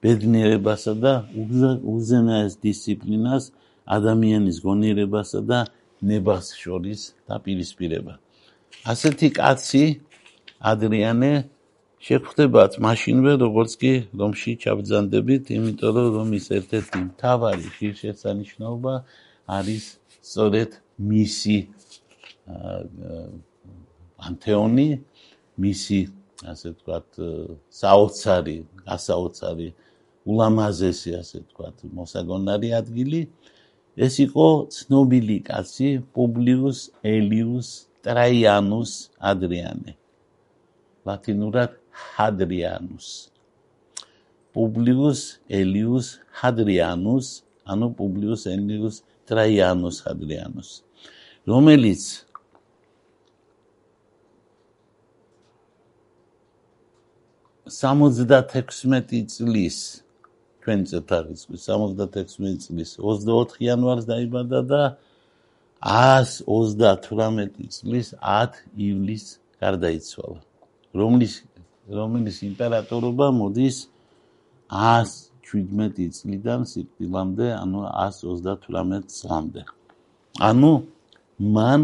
ბედნიერებასა 0.04 0.94
და 1.04 1.14
უზენაეს 1.94 2.54
დისციპლინას 2.64 3.52
ადამიანის 3.90 4.58
გონიერებასა 4.66 5.40
და 5.50 5.60
ნებას 6.02 6.54
შორის 6.56 7.00
დაპირისპირება. 7.30 8.14
ასეთი 8.86 9.28
კაცი 9.36 9.86
ადრიანე 10.72 11.34
შეხვდებათ 12.00 12.80
მაშინვე 12.80 13.34
როგორც 13.44 13.72
კი 13.82 13.94
რომში 14.16 14.52
ჩაბძანდებით, 14.64 15.44
იმიტომ 15.58 15.92
რომ 16.00 16.08
რომის 16.16 16.46
ერთ-ერთი 16.58 17.00
მთავარი 17.10 17.68
ღირსშესანიშნაობა 17.76 18.94
არის 19.58 19.84
სწორედ 20.24 20.72
მისი 21.00 21.58
ანთეონი, 24.30 24.90
მისი 25.60 26.00
ასე 26.48 26.68
ვთქვათ, 26.72 27.10
საოცარი, 27.68 28.58
გასაოცარი 28.88 29.70
ულამაზესი 30.30 31.12
ასე 31.20 31.38
ვთქვათ, 31.44 31.84
მოსაგონარი 32.00 32.70
ადგილი. 32.80 33.22
ეს 34.00 34.16
იყო 34.24 34.48
ცნობილი 34.72 35.38
კაცი 35.48 35.90
პუბლიუს 36.16 36.80
ელიუს 37.04 37.70
ტრაიანუს 38.08 38.92
ადრიანე. 39.32 39.92
ლათინურად 41.08 41.72
ჰადრიანუს. 42.16 43.08
პუბლიუს 44.56 45.22
ელიუს 45.60 46.08
ჰადრიანუს 46.40 47.28
ანუ 47.72 47.88
პუბლიუს 48.00 48.44
ელიუს 48.56 48.96
ტრაიანუს 49.28 49.98
ჰადრიანუს. 50.08 50.70
რომელიც 51.52 52.04
სამოცდათექვსმეტი 57.70 59.20
წლის 59.34 59.78
ჩვენ 60.70 60.84
წელთაღრიცხვის 60.86 61.64
76 61.66 62.60
წლის 62.62 62.90
24 63.02 63.58
იანვარს 63.66 64.06
დაიბადა 64.06 64.60
და 64.70 64.82
138 65.82 67.66
წლის 67.74 68.14
10 68.22 68.60
ივლისს 68.78 69.32
გარდაიცვალა. 69.58 70.40
რომლის 70.94 71.34
რომლის 71.90 72.38
იმპერატორობა 72.46 73.28
მოდის 73.40 73.78
117 74.70 76.14
წლიდან 76.14 76.62
სიკვდილამდე, 76.70 77.48
ანუ 77.64 77.80
138 77.90 79.10
წლამდე. 79.10 79.66
ანუ 80.38 80.74
მან 81.58 81.82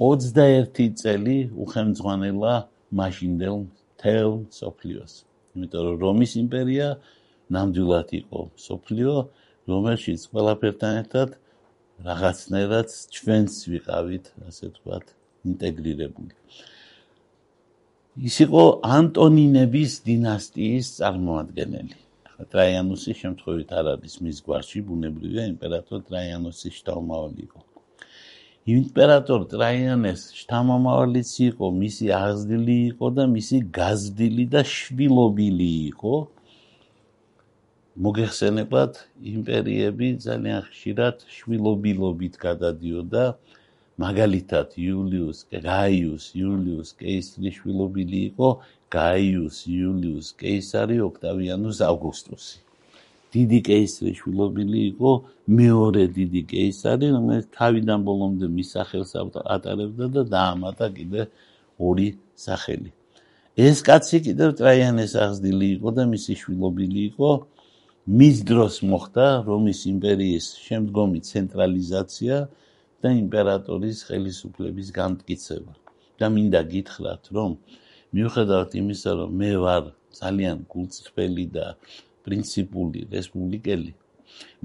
21 0.00 0.96
წელი 0.96 1.36
უხელმძღვანელა 1.60 2.54
მაშინდელ 2.88 3.56
თელ 4.00 4.32
სოფლიოს. 4.48 5.12
იმიტომ 5.52 5.82
რომ 5.84 5.96
რომის 6.00 6.32
იმპერია 6.40 6.88
ნამდვილად 7.54 8.08
იყო 8.20 8.40
სოფლიო, 8.68 9.12
რომელშიც 9.68 10.20
ყველაფერთან 10.32 10.92
ერთად 11.02 11.28
რაღაცნაირად 12.08 12.88
ჩვენც 13.16 13.52
ვიყავით, 13.72 14.24
ასე 14.48 14.64
ვთქვათ, 14.70 15.06
ინტეგრირებული. 15.50 16.34
ის 18.18 18.36
იყო 18.44 18.62
ანტონინების 18.82 19.92
დინასტიის 20.06 20.86
წარმოადგენელი. 20.98 21.98
ახლა 22.28 22.44
ტრაიანუსი 22.54 23.12
შემთხვევით 23.22 23.70
არ 23.78 23.86
არის 23.94 24.14
მის 24.22 24.38
გვარში, 24.46 24.78
ბუნებრივია 24.88 25.44
იმპერატორ 25.54 25.98
ტრაიანუსის 26.08 26.74
შთამომავალი 26.80 27.40
იყო. 27.46 27.60
იმპერატორ 28.68 29.40
ტრაიანეს 29.54 30.22
შთამომავალიც 30.38 31.30
იყო, 31.48 31.66
მისი 31.82 32.06
აღზრდილი 32.20 32.76
იყო 32.92 33.06
და 33.16 33.24
მისი 33.36 33.58
გაზრდილი 33.78 34.44
და 34.54 34.60
შვილობილი 34.76 35.70
იყო. 35.92 36.14
მოგეხსენებათ 38.06 39.00
იმპერიები 39.34 40.08
ძალიან 40.26 40.60
ხშირად 40.68 41.26
შვილობილობით 41.36 42.34
გადადიოდა. 42.46 43.24
მაგალითად 44.04 44.78
იულიუს 44.78 45.38
გაიუს 45.66 46.24
იულიუს 46.38 46.90
კეისრის 47.00 47.54
შვილობილი 47.58 48.20
იყო 48.30 48.48
გაიუს 48.94 49.56
იულიუს 49.74 50.28
კეისარი 50.38 50.96
ოქტავიანუს 51.08 51.78
ავგუსტუსი 51.90 52.58
დიდი 53.34 53.58
კეისრის 53.68 54.20
შვილობილი 54.22 54.80
იყო 54.92 55.10
მეორე 55.58 56.04
დიდი 56.16 56.42
კეისარი 56.52 57.10
რომელიც 57.16 57.46
თავიდან 57.58 58.06
ბოლომდე 58.08 58.46
მის 58.54 58.68
სახელს 58.76 59.12
ატარებდა 59.56 60.06
და 60.14 60.22
დაამატა 60.32 60.86
კიდე 60.96 61.26
ორი 61.88 62.08
სახელი. 62.44 62.90
ეს 63.68 63.78
კაცი 63.88 64.18
კიდევ 64.26 64.54
ტრაიანეს 64.60 65.12
აღზრდილი 65.24 65.66
იყო 65.76 65.88
და 65.98 66.02
მისი 66.14 66.34
შვილობილი 66.40 67.00
იყო 67.10 67.30
მის 68.08 68.38
დროს 68.48 68.78
მოხდა 68.88 69.24
რომის 69.44 69.80
იმპერიის 69.90 70.46
შემდგომი 70.64 71.20
ცენტრალიზაცია 71.28 72.36
და 73.04 73.10
იმპერატორის 73.12 73.98
ხელისუფლების 74.08 74.88
განმტკიცება. 74.96 75.74
და 76.18 76.26
მინდა 76.34 76.60
გითხრათ, 76.72 77.28
რომ 77.36 77.50
მიუხედავად 78.16 78.70
იმისა, 78.80 79.10
რომ 79.18 79.30
მე 79.40 79.50
ვარ 79.64 79.84
ძალიან 80.20 80.64
გულწრფელი 80.72 81.44
და 81.54 81.66
პრინციპული 82.24 83.00
რესპუბლიკელი, 83.12 83.92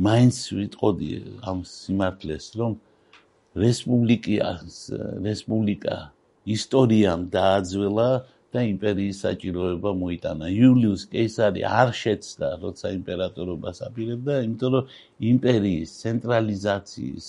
მაინც 0.08 0.38
ვიტყოდი 0.58 1.10
ამ 1.44 1.60
სიმართლეს, 1.74 2.46
რომ 2.58 2.72
რესპუბლიკა 3.66 4.52
რესპუბლიკა 5.28 5.98
ისტორიამ 6.56 7.22
დააძველა 7.36 8.10
და 8.54 8.62
იმპერიის 8.70 9.18
საჭიროება 9.26 9.92
მოიტანა. 9.98 10.46
იულიუს 10.54 11.04
კეისარი 11.14 11.62
არ 11.66 11.90
შეცდა, 12.02 12.50
როცა 12.64 12.88
იმპერატორობას 13.00 13.78
აპირებდა, 13.90 14.34
იმიტომ 14.46 14.70
რომ 14.78 14.86
იმპერიის 15.34 15.90
ცენტრალიზაციის 16.04 17.26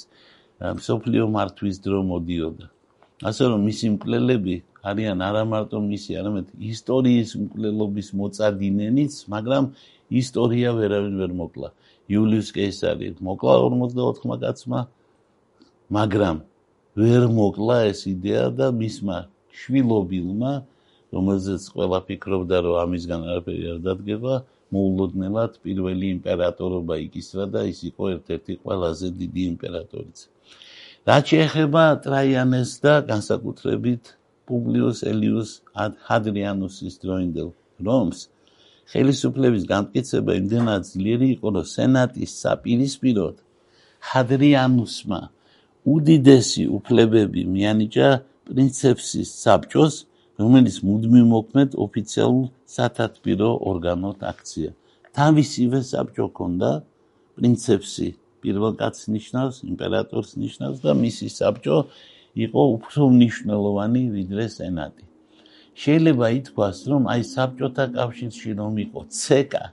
სოფლიო 0.89 1.25
მართვის 1.37 1.77
დრო 1.85 2.01
მოდიოდა. 2.13 2.67
ასე 3.29 3.45
რომ 3.51 3.61
მისი 3.69 3.87
მკვლელები 3.95 4.55
არიან 4.85 5.19
არა 5.29 5.43
მარტო 5.49 5.79
მისი, 5.81 6.11
არამედ 6.21 6.47
ისტორიის 6.61 7.31
მკვლელობის 7.41 8.09
მოწადინენიც, 8.21 9.15
მაგრამ 9.33 9.65
ისტორია 10.21 10.69
ვერავინ 10.77 11.15
ვერ 11.23 11.33
მოკლა. 11.41 11.69
იულიუს 12.13 12.49
კეისარი 12.53 13.07
მოკლა 13.25 13.55
44 13.65 14.37
კაცმა, 14.45 14.81
მაგრამ 15.89 16.37
ვერ 17.01 17.23
მოკლა 17.33 17.77
ეს 17.91 18.01
იდეა 18.13 18.45
და 18.59 18.67
მისმა 18.77 19.19
შვილობილმა 19.61 20.53
რომელზეც 21.15 21.63
ყველა 21.75 21.99
ფიქრობდა, 22.09 22.57
რომ 22.67 22.75
ამისგან 22.85 23.21
არაფერი 23.31 23.65
არ 23.75 23.79
დადგება, 23.87 24.35
მოულოდნელად 24.75 25.53
პირველი 25.65 26.07
იმპერატორობა 26.17 26.95
იკისრა 27.07 27.45
და 27.55 27.61
ის 27.71 27.81
იყო 27.91 28.05
ერთ-ერთი 28.15 28.53
ყველაზე 28.65 29.09
დიდი 29.21 29.43
იმპერატორიც. 29.53 30.19
რაც 31.09 31.25
შეეხება 31.31 31.83
ტრაიანეს 32.05 32.71
და 32.85 32.95
განსაკუთრებით 33.11 34.03
პუბლიუს 34.49 34.99
ელიუს 35.13 35.51
ჰადრიანუსის 36.09 36.95
დროინდელ 37.05 37.51
რომს, 37.89 38.19
ხელისუფლების 38.93 39.65
განმტკიცება 39.73 40.33
იმდენად 40.41 40.83
ძლიერი 40.91 41.29
იყო, 41.37 41.49
რომ 41.57 41.67
სენატის 41.75 42.33
საპირისპიროდ 42.45 43.37
ჰადრიანუსმა 44.11 45.21
უდიდესი 45.95 46.65
უფლებები 46.79 47.43
მიანიჭა 47.55 48.09
პრინცეპსის 48.49 49.31
საბჭოს 49.45 49.95
რომელიც 50.41 50.77
მუდმივ 50.89 51.27
მოქმედ 51.31 51.77
ოფიციალურ 51.85 52.47
სათათბირო 52.75 53.51
ორგანოდ 53.71 54.19
აქცია. 54.31 54.71
თავისივე 55.15 55.79
საბჭო 55.91 56.27
ქონდა 56.39 56.71
პრინცეპსი 57.39 58.09
პირველ 58.43 58.73
კაცს 58.81 59.05
ნიშნავს, 59.15 59.57
იმპერატორს 59.71 60.31
ნიშნავს 60.43 60.79
და 60.85 60.93
მისი 61.05 61.29
საბჭო 61.39 61.79
იყო 62.47 62.63
უფრო 62.77 63.03
მნიშვნელოვანი 63.15 64.03
ვიდრე 64.17 64.47
სენატი. 64.59 65.05
შეიძლება 65.83 66.27
ითქვას, 66.39 66.79
რომ 66.91 67.03
აი 67.15 67.23
საბჭოთა 67.35 67.85
კავშირში 67.95 68.51
რომ 68.59 68.75
იყო 68.85 69.01
ცეკა 69.21 69.65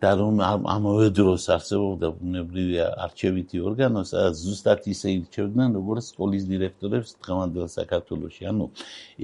და 0.00 0.10
რომ 0.16 0.38
ამავე 0.74 1.08
დროს 1.12 1.42
არსებობდა 1.54 2.08
ბუნებრივი 2.20 2.76
არჩევითი 3.06 3.60
ორგანო, 3.68 4.04
სადაც 4.10 4.34
ზუსტად 4.44 4.86
ისე 4.94 5.08
ირჩევდნენ, 5.16 5.76
როგორც 5.76 6.04
სკოლის 6.12 6.44
დირექტორებს 6.52 7.10
დღევანდელ 7.20 7.68
საქართველოში. 7.76 8.42
ანუ 8.52 8.64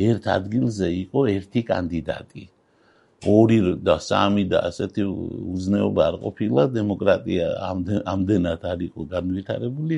ერთ 0.09 0.25
ადგილზე 0.37 0.89
იყო 1.05 1.21
ერთი 1.37 1.61
კანდიდატი. 1.73 2.45
ორი 3.24 3.81
და 3.81 3.96
სამი 3.96 4.44
და 4.52 4.59
ასეთი 4.68 5.02
უზნეობა 5.57 6.02
არ 6.09 6.16
ყოფილა 6.20 6.62
დემოკრატია 6.76 7.46
ამდენად 8.12 8.61
არ 8.72 8.81
იყო 8.88 9.00
განვითარებული 9.14 9.96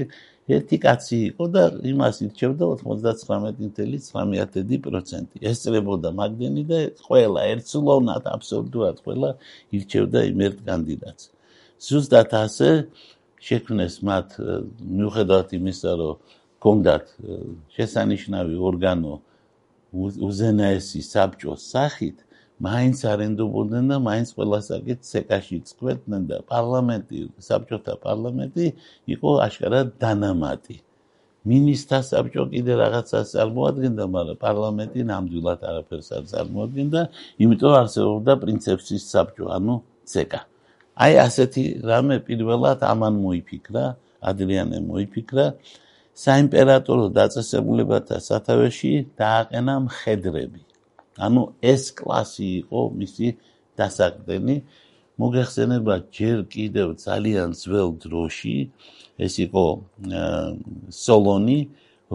ერთი 0.49 0.81
კაცი 0.81 1.35
იყო 1.35 1.45
და 1.53 1.77
იმას 1.83 2.23
ირჩევდა 2.25 2.65
99.9%. 2.83 5.45
ესწრებოდა 5.51 6.09
მაგდენი 6.21 6.63
და 6.71 6.79
ყველა 7.05 7.41
ერთსულოვნად 7.53 8.25
აბსოლუტურად 8.35 8.97
ყველა 9.05 9.31
ირჩევდა 9.77 10.19
იმ 10.31 10.39
ერთ 10.49 10.59
კანდიდატს. 10.69 11.25
ზუსტად 11.79 12.31
ასე 12.45 12.69
შექმნეს 13.39 13.95
მათ 14.03 14.29
მიუხედავად 14.99 15.49
იმისა, 15.59 15.91
რომ 16.01 16.15
კონდათ 16.65 17.07
შესანიშნავი 17.77 18.55
ორგანო 18.69 19.15
უზენაესი 20.29 21.01
საბჭოს 21.13 21.61
სახით, 21.73 22.17
მაინც 22.59 22.99
არენდობოდნენ 23.07 23.85
და 23.93 23.97
მაინც 24.03 24.29
ყველასაკეთ 24.35 25.01
სეკაში 25.07 25.59
წყვეტდნენ 25.71 26.23
და 26.31 26.39
პარლამენტი, 26.51 27.19
საბჭოთა 27.49 27.95
პარლამენტი 28.03 28.67
იყო 29.15 29.31
აშკარად 29.47 29.89
დანამატი. 30.03 30.77
მინისტრთა 31.49 31.99
საბჭო 32.11 32.43
კიდე 32.53 32.73
რაღაცას 32.83 33.27
წარმოადგენდა, 33.39 34.05
მაგრამ 34.15 34.39
პარლამენტი 34.43 35.01
ნამდვილად 35.11 35.61
არაფერს 35.71 36.09
არ 36.19 36.25
წარმოადგენდა, 36.33 37.01
იმიტომ 37.45 37.75
არსებობდა 37.83 38.33
პრინცეპსის 38.43 39.03
საბჭო, 39.13 39.45
ანუ 39.57 39.75
ცეკა. 40.11 40.41
აი 40.99 41.13
ასეთი 41.23 41.63
რამე 41.87 42.17
პირველად 42.27 42.83
ამან 42.83 43.15
მოიფიქრა, 43.23 43.85
ადრიანე 44.19 44.79
მოიფიქრა 44.83 45.47
საიმპერატორო 46.19 47.05
დაწესებულებათა 47.15 48.17
სათავეში 48.19 48.93
დააყენა 49.15 49.75
მხედრები. 49.87 50.68
ანუ 51.27 51.43
ეს 51.73 51.83
კლასი 51.99 52.47
იყო 52.63 52.81
მისი 53.01 53.29
დასაყრდენი 53.79 54.57
მოგეხსენება 55.19 55.95
ჯერ 56.15 56.39
კიდევ 56.55 56.95
ძალიან 57.03 57.51
ძველ 57.59 57.91
დროში. 58.03 58.59
ეს 59.19 59.35
იყო 59.45 59.65
სოლონი 60.95 61.61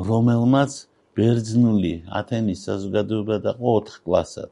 რომელმაც 0.10 0.72
ბერძნული 1.18 1.94
ათენის 2.20 2.60
საზოგადოება 2.68 3.38
დაყო 3.46 3.72
4 3.92 4.00
კლასად. 4.06 4.50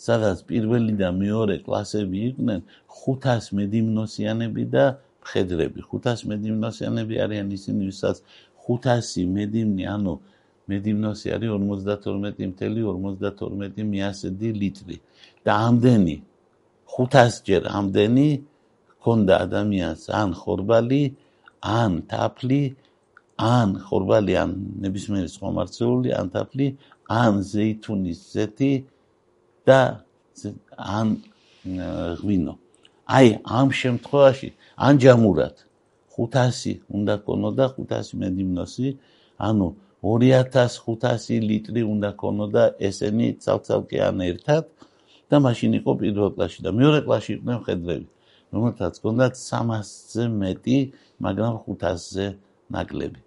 სადაც 0.00 0.38
პირველი 0.48 0.96
და 0.96 1.08
მეორე 1.12 1.56
კლასები 1.60 2.18
იყვნენ 2.32 2.60
500 2.88 3.52
მედიმნოსიანები 3.58 4.64
და 4.74 4.84
მხედრები. 5.20 5.80
500 5.92 6.24
მედიმნოსიანები 6.30 7.14
არიან 7.24 7.48
ისინი 7.52 7.82
ვისაც 7.90 8.16
500 8.64 9.28
მედიმნი 9.36 9.84
ანუ 9.96 10.14
მედიმნოსი 10.70 11.26
არის 11.34 11.50
52.52 11.50 13.84
მიასედი 13.92 14.48
ლიტრი. 14.60 14.96
და 15.44 15.52
ამდენი 15.68 16.16
500 16.92 17.40
ჯერ 17.48 17.62
ამდენი 17.78 18.28
ქონდა 19.00 19.34
ადამიანს 19.44 20.02
ან 20.20 20.30
ხორბალი 20.36 21.02
ან 21.64 21.92
თაფლი 22.10 22.62
ან 23.40 23.68
ხორბალი 23.86 24.34
ან 24.42 24.50
ნებისმიერი 24.84 25.30
სხვა 25.32 25.50
მარცეული 25.56 26.10
ან 26.20 26.26
თაფლი 26.34 26.66
ან 27.08 27.32
ზეითუნის 27.52 28.20
ზეთი 28.34 28.72
და 29.64 29.80
ან 30.76 31.08
ღვინო. 32.20 32.54
აი 33.16 33.26
ამ 33.58 33.68
შემთხვევაში 33.80 34.48
ან 34.76 34.94
ჯამურად 35.02 35.56
500 36.14 36.84
უნდა 36.96 37.14
ქონოდა 37.24 37.64
500 37.80 38.20
მედიმნოსი 38.20 38.88
ანუ 39.48 39.68
2500 40.04 41.40
ლიტრი 41.50 41.82
უნდა 41.94 42.10
ქონოდა 42.20 42.64
ესენი 42.88 43.28
ცალ-ცალკე 43.44 43.98
ან 44.08 44.24
ერთად 44.30 44.64
და 45.30 45.36
მაშინ 45.46 45.76
იყო 45.80 45.90
პირველ 46.00 46.32
კლასში 46.36 46.60
და 46.66 46.70
მეორე 46.80 47.00
კლასში 47.06 47.30
იყვნენ 47.36 47.56
მხედრები 47.60 48.08
რომელთაც 48.50 48.98
ქონდათ 49.02 49.34
300-ზე 49.38 50.24
მეტი 50.34 50.78
მაგრამ 51.22 51.54
500-ზე 51.66 52.26
ნაკლები. 52.74 53.20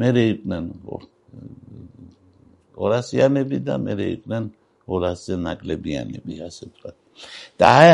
მერე 0.00 0.22
იყვნენ 0.34 0.64
200-იანები 2.78 3.56
და 3.66 3.74
მერე 3.86 4.06
იყვნენ 4.16 4.44
200-ზე 4.86 5.34
ნაკლებიანები 5.46 6.34
ასე 6.46 6.64
ვთქვათ. 6.70 6.96
და 7.58 7.66
აი 7.80 7.88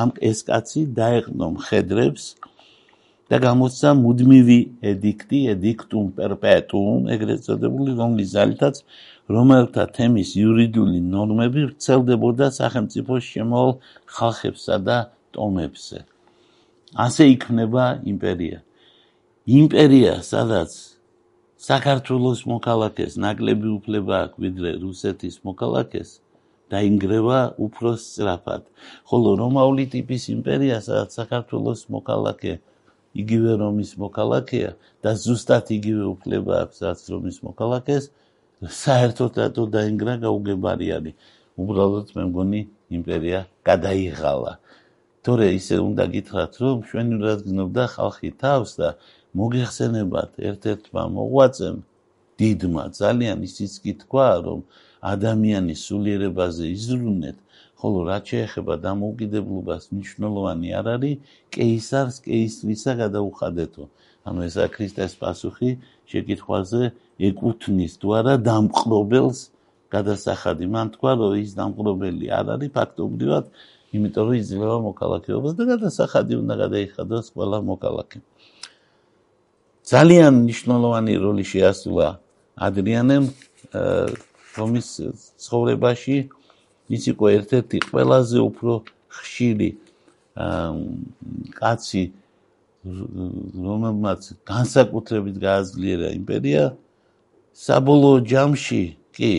ამ 0.00 0.10
ეს 0.30 0.38
კაცი 0.46 0.80
დაეყნო 0.96 1.46
მხედრებს 1.58 2.24
და 3.30 3.38
გამოსცა 3.38 3.90
მუდმივი 3.94 4.58
ედიქტი 4.90 5.40
ედიქტუმ 5.52 6.06
პერპეტუმ 6.18 7.04
ეგრეთ 7.14 7.44
წოდებული 7.46 7.92
რომლის 8.00 8.30
ძალითაც 8.34 8.80
რომელთა 9.36 9.84
თემის 9.96 10.30
იურიდიული 10.40 11.00
ნორმები 11.10 11.62
ვრცელდებოდა 11.68 12.46
სახელმწიფოს 12.56 13.28
შემოვალ 13.34 13.70
ხალხებსა 14.16 14.76
და 14.88 14.96
ტომებზე. 15.36 15.98
ასე 17.04 17.24
იქნება 17.34 17.84
იმპერია. 18.12 18.58
იმპერია 19.46 20.14
სადაც 20.26 20.74
საქართველოს 21.70 22.40
მოქალაქეს 22.50 23.12
ნაკლები 23.24 23.68
უფლება 23.78 24.14
აქვს 24.26 24.42
ვიდრე 24.42 24.70
რუსეთის 24.82 25.36
მოქალაქეს 25.46 26.08
დაინგრევა 26.74 27.38
უფრო 27.66 27.90
სწრაფად. 27.94 28.62
ხოლო 29.06 29.30
რომაული 29.42 29.84
ტიპის 29.94 30.22
იმპერია 30.34 30.82
სადაც 30.82 31.14
საქართველოს 31.20 31.86
მოქალაქე 31.94 32.58
იგივე 33.18 33.52
რომის 33.60 33.90
მოქალაქეა 33.98 34.70
და 35.02 35.10
ზუსტად 35.24 35.70
იგივე 35.76 36.04
უფლება 36.14 36.52
აქვს 36.64 36.82
რაც 36.86 37.00
რომის 37.10 37.38
მოქალაქეს 37.46 38.04
საერთოდ 38.60 39.32
რატო 39.42 39.64
დაინგრა 39.74 40.14
გაუგებარი 40.24 40.88
არის 40.96 41.14
უბრალოდ 41.60 42.12
მე 42.16 42.24
მგონი 42.30 42.60
იმპერია 42.98 43.40
გადაიღალა. 43.68 44.52
თორე 45.26 45.46
ისე 45.58 45.76
უნდა 45.84 46.04
გითხრათ 46.14 46.52
რომ 46.62 46.78
შვენივრად 46.88 47.40
გნობდა 47.48 47.84
ხალხი 47.94 48.30
თავს 48.42 48.70
და 48.80 48.88
მოგეხსენებათ 49.40 50.30
ერთ-ერთმა 50.48 51.04
მოღვაწემ 51.16 51.76
დიდმა 52.40 52.84
ძალიან 53.00 53.38
ისიც 53.48 53.72
კი 53.84 53.92
თქვა 54.02 54.28
რომ 54.46 54.60
ადამიანის 55.12 55.80
სულიერებაზე 55.88 56.64
იზრუნეთ 56.76 57.36
ხოლო 57.80 58.00
რაც 58.10 58.24
შეეხება 58.32 58.74
დამოუკიდებლობას 58.84 59.82
მნიშვნელოვანი 59.92 60.68
არ 60.80 60.86
არის 60.94 61.16
კეისარს 61.54 62.16
კეისრისა 62.26 62.92
გადაუხადეთო. 63.02 63.84
ანუ 64.28 64.40
ესა 64.48 64.64
ქრისტეს 64.74 65.12
პასუხი 65.16 65.70
შეკითხვაზე 66.10 66.82
ეკუთვნის 67.28 67.92
თუ 68.00 68.08
არა 68.20 68.34
დამყრობელს 68.44 69.40
გადასახადი. 69.94 70.64
მან 70.74 70.86
თქვა 70.94 71.12
რომ 71.20 71.32
ის 71.40 71.50
დამყრობელი 71.56 72.26
არ 72.38 72.46
არის 72.54 72.70
ფაქტობრივად 72.76 73.44
იმიტომ 73.96 74.24
რომ 74.28 74.36
იძლევა 74.40 74.78
მოქალაქეობას 74.86 75.52
და 75.58 75.64
გადასახადი 75.72 76.34
უნდა 76.42 76.54
გადაიხადოს 76.64 77.26
ყველა 77.34 77.58
მოქალაქე. 77.70 78.18
ძალიან 79.90 80.32
მნიშვნელოვანი 80.46 81.12
როლი 81.24 81.44
შეასრულა 81.52 82.08
ადრიანემ 82.66 83.24
რომის 84.58 84.88
ცხოვრებაში 85.42 86.16
ის 86.90 87.02
იყო 87.12 87.24
ერთ-ერთი 87.38 87.78
ყველაზე 87.90 88.38
უფრო 88.50 88.72
ხშირი 89.16 89.70
კაცი 91.60 92.04
რომელმაც 92.80 94.20
განსაკუთრებით 94.48 95.36
გააძლიერა 95.36 96.08
იმპერია. 96.16 96.62
საბოლოო 97.52 98.18
ჯამში 98.24 98.82
კი 99.12 99.32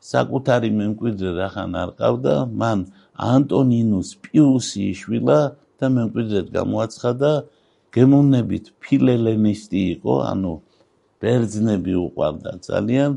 საკუთარი 0.00 0.70
მემკვიდრე 0.72 1.30
რახან 1.44 1.76
არ 1.76 1.90
ყავდა. 2.00 2.34
მან 2.48 2.78
ანტონინუს 3.20 4.10
პიუსი 4.24 4.80
იშვილა 4.96 5.40
და 5.78 5.86
მემკვიდრედ 5.96 6.46
გამოაცხადა. 6.56 7.32
გემოვნებით 7.94 8.64
ფილელენისტი 8.80 9.80
იყო 10.00 10.14
ანუ 10.32 10.54
ბერძნები 11.20 11.94
უყვარდა 12.06 12.52
ძალიან. 12.64 13.10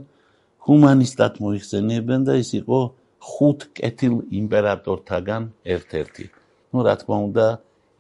ჰუმანისტად 0.68 1.34
მოიხსენიებენ 1.40 2.20
და 2.28 2.34
ის 2.44 2.52
იყო 2.62 2.80
ხუთ 3.28 3.60
კეთილ 3.78 4.16
იმპერატორთაგან 4.42 5.44
ერთ-ერთი. 5.76 6.26
ну, 6.72 6.78
რა 6.88 6.96
თქმა 7.02 7.18
უნდა, 7.28 7.46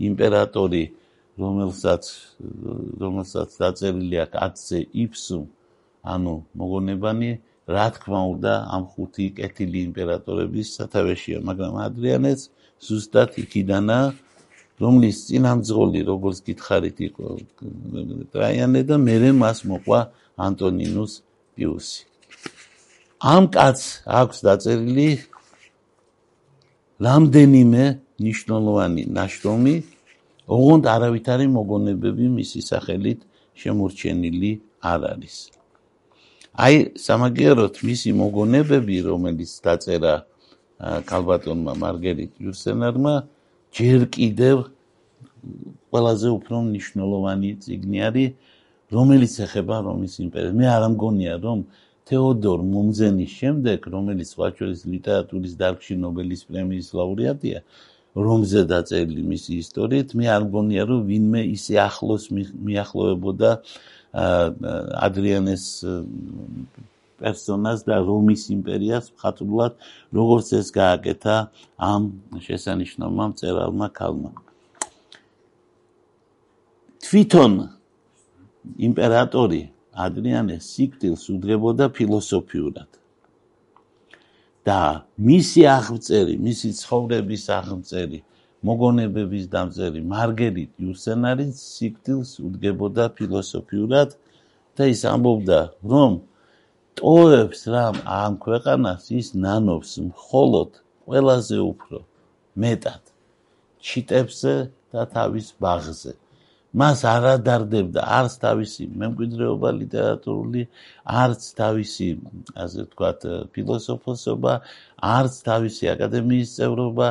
იმპერატორი, 0.10 0.84
რომელსაც 1.38 2.04
რომელსაც 3.04 3.50
დაწერილი 3.62 4.18
აქვს 4.24 4.38
10-ზე 4.42 4.80
იფსუ, 5.04 5.40
ანუ 6.14 6.34
მოგონებანი, 6.60 7.32
რა 7.68 7.88
თქმა 7.96 8.22
უნდა, 8.34 8.54
ამ 8.72 8.84
ხუთი 8.92 9.26
კეთილი 9.38 9.80
იმპერატორების 9.92 10.68
სათავეშია, 10.80 11.38
მაგრამ 11.44 11.74
ადრიანეს 11.88 12.42
ზუსტად 12.88 13.30
იქიდანა 13.44 14.00
რომლის 14.80 15.18
წინამძღოლი, 15.28 16.02
როგორც 16.08 16.38
გითხარით, 16.48 16.98
იყო 17.10 17.26
ტრაიანე 18.32 18.82
და 18.88 18.96
მერე 19.02 19.30
მას 19.36 19.66
მოყვა 19.68 20.00
ანტონინუს 20.48 21.14
პიუსი. 21.58 22.07
ამ 23.18 23.50
კაც 23.50 24.06
აქვს 24.06 24.38
დაწერილი 24.46 25.10
რამდენიმე 27.02 27.84
ნიშნულოვანი 28.22 29.04
ნაშრომი, 29.14 29.76
ოღონდ 30.48 30.84
არავითარი 30.86 31.46
მოგონებები 31.50 32.26
მისი 32.38 32.62
სახელით 32.62 33.26
შემორჩენილი 33.58 34.52
არ 34.82 35.02
არის. 35.18 35.36
აი, 36.58 36.76
სამაგიეროდ 36.98 37.76
მისი 37.86 38.10
მოგონებები, 38.22 38.96
რომელიც 39.10 39.52
დაწერა 39.66 40.14
კალბატონმა 41.10 41.74
მარგერიტ 41.74 42.32
იურსენარმა 42.38 43.14
ჯერ 43.74 44.00
კიდევ 44.14 44.70
ყველაზე 45.90 46.30
უფრო 46.38 46.56
მნიშვნელოვანი 46.70 47.50
წიგნი 47.66 48.00
არის 48.10 48.30
რომელიც 48.94 49.34
ეხება 49.46 49.78
რომის 49.84 50.14
იმპერიას. 50.24 50.54
მე 50.54 50.66
არ 50.70 50.82
ამგონია 50.90 51.34
რომ 51.44 51.60
თეოდორ 52.08 52.64
მომძენის 52.64 53.32
შემდეგ, 53.40 53.88
რომელიც 53.92 54.32
ვაჩოლის 54.40 54.82
ლიტერატურის 54.88 55.54
დარგში 55.60 55.96
ნობელის 56.00 56.42
პრემიის 56.48 56.88
ლაურეატია, 56.96 57.60
რომზე 58.16 58.64
დაწერილი 58.72 59.24
მისი 59.28 59.60
ისტორიით, 59.62 60.16
მე 60.18 60.26
არ 60.36 60.44
მგონია 60.48 60.84
რომ 60.90 61.02
ვინმე 61.12 61.42
ისე 61.54 61.76
ახლოს 61.84 62.32
მიახლოვებოდა 62.32 63.52
ადრიანეს 65.08 65.64
პერსონას 67.18 67.84
და 67.86 67.98
რომის 68.08 68.42
იმპერიას 68.56 69.12
მხატვრულად, 69.14 69.74
როგორც 70.14 70.48
ეს 70.58 70.68
გააკეთა 70.74 71.36
ამ 71.78 72.04
შესანიშნავმა 72.42 73.26
მწერალმა 73.34 73.88
ქალმა. 73.94 74.32
თვითონ 77.08 77.54
იმპერატორი 78.78 79.62
ადრიანე 80.06 80.58
სიკტილს 80.62 81.24
უძღებოდა 81.34 81.86
ფილოსოფიურად. 81.98 82.90
და 84.68 85.08
მისი 85.16 85.62
აღწერი, 85.72 86.36
მისი 86.44 86.70
ცხოვრების 86.76 87.44
აღწერი, 87.58 88.20
მოგონებების 88.68 89.46
დამწერი 89.54 90.02
მარგერიტ 90.14 90.72
იურსენარი 90.84 91.46
სიკტილს 91.56 92.32
უძღებოდა 92.48 93.06
ფილოსოფიურად 93.16 94.10
და 94.76 94.84
ის 94.92 95.02
ამბობდა, 95.14 95.60
რომ 95.92 96.20
ტოებს 97.00 97.62
რამ 97.72 97.96
ამ 98.20 98.34
ქვეყანას 98.44 99.08
ის 99.20 99.28
ნანობს 99.46 99.92
მხოლოდ 100.10 100.70
ყველაზე 101.08 101.58
უფრო 101.64 102.00
მეტად 102.64 103.04
ჩიტებზე 103.88 104.54
და 104.92 105.02
თავის 105.16 105.48
ბაღზე. 105.62 106.14
მას 106.78 107.00
არ 107.10 107.24
ადარდებდა 107.38 108.02
არც 108.20 108.34
თავისი 108.44 108.84
მემკვიდრეობა 109.02 109.70
ლიტერატურული, 109.82 110.64
არც 111.24 111.42
თავისი, 111.58 112.10
ასე 112.64 112.80
ვთქვათ, 112.86 113.20
ფილოსოფოსობა, 113.54 114.54
არც 115.18 115.34
თავისი 115.50 115.84
აკადემიის 115.94 116.50
წევრობა, 116.58 117.08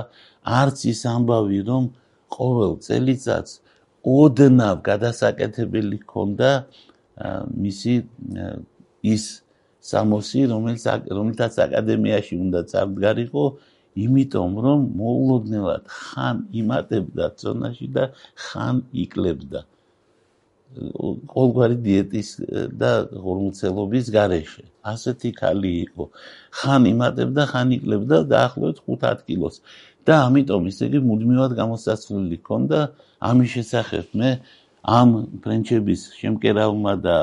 არც 0.60 0.78
ის 0.92 1.00
ამბავი, 1.14 1.60
რომ 1.70 1.84
ყოველ 2.36 2.72
წელიწადს 2.86 3.52
ოდნავ 4.06 4.76
გადასაკეთებელი 4.86 5.98
ქონდა 6.06 6.50
მისი 7.58 7.94
ის 9.14 9.24
სამოსი, 9.86 10.40
რომელიც 10.52 10.84
რომელთაც 11.10 11.54
აკადემიაში 11.66 12.34
უნდა 12.44 12.60
წარდგარიყო, 12.70 13.44
იმიტომ 14.04 14.52
რომ 14.66 14.80
მოულოდნელად 15.00 15.84
ხან 16.00 16.36
იმატებდა 16.62 17.24
ზონაში 17.42 17.88
და 17.96 18.04
ხან 18.48 18.84
იკლებდა 19.04 19.60
ყოველგვარი 20.76 21.76
დიეტის 21.86 22.30
და 22.80 22.90
ჰორმონცელობის 23.24 24.06
გარეშე. 24.16 24.64
ასეთი 24.92 25.30
ქალი 25.40 25.72
იყო. 25.86 26.04
ხან 26.58 26.82
იმატებდა, 26.92 27.42
ხან 27.52 27.68
იკლებდა 27.76 28.16
დაახლოებით 28.32 28.78
5-10 28.86 29.22
კილოს. 29.26 29.56
და 30.06 30.14
ამიტომ 30.26 30.62
ისე 30.70 30.82
იგი 30.86 31.00
მუდმივად 31.02 31.52
გამოსაცვლელი 31.60 32.36
ჰქონდა 32.42 32.78
ამის 33.28 33.48
შესახებ. 33.56 34.06
მე 34.18 34.30
ამ 34.98 35.08
ფრენჩების 35.42 36.00
შემკერავმა 36.20 36.92
და 37.06 37.16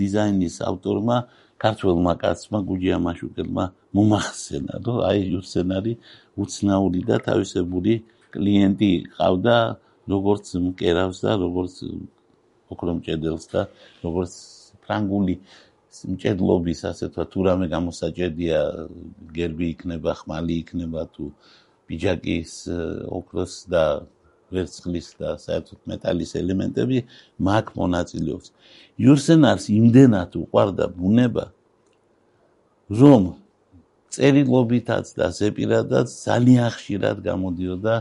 დიზაინის 0.00 0.56
ავტორმა 0.70 1.16
ქართველმა 1.62 2.12
კაცმა 2.22 2.58
გუჯია 2.68 2.98
მაშუკელმა 3.02 3.64
მომახსენა, 3.98 4.74
რომ 4.86 4.98
აი 5.08 5.18
იურსენარი 5.28 5.92
უცნაური 6.38 7.00
და 7.08 7.16
თავისებური 7.28 7.94
კლიენტი 8.34 8.92
ყავდა, 9.18 9.58
როგორც 10.08 10.44
მკერავს 10.68 11.18
და 11.24 11.32
როგორც 11.42 11.74
ოქრომჭედელს 12.72 13.44
და 13.52 13.60
როგორც 14.04 14.32
ფრანგული 14.84 15.34
მჭედლობის 16.12 16.80
ასე 16.88 17.06
თქვა 17.12 17.24
თუ 17.32 17.38
რამე 17.48 17.66
გამოსაჭედია 17.74 18.58
გერბი 19.34 19.66
იქნება, 19.74 20.12
ხმალი 20.20 20.54
იქნება 20.62 21.02
თუ 21.14 21.24
პიჯაკის 21.88 22.52
ოქროს 23.18 23.54
და 23.72 23.84
ვერცხლის 24.52 25.08
და 25.20 25.34
საერთოდ 25.44 25.80
მეტალის 25.90 26.30
ელემენტები 26.40 26.98
მაგ 27.48 27.66
მონაწილეობს. 27.80 28.48
იურსენარს 28.98 29.66
იმდენად 29.78 30.30
უყვარდა 30.42 30.86
ბუნება, 30.98 31.44
რომ 32.90 33.22
წერილობითაც 34.14 35.06
და 35.18 35.26
ზეპირადაც 35.38 36.08
ძალიან 36.08 36.68
ხშირად 36.74 37.16
გამოდიოდა 37.28 37.94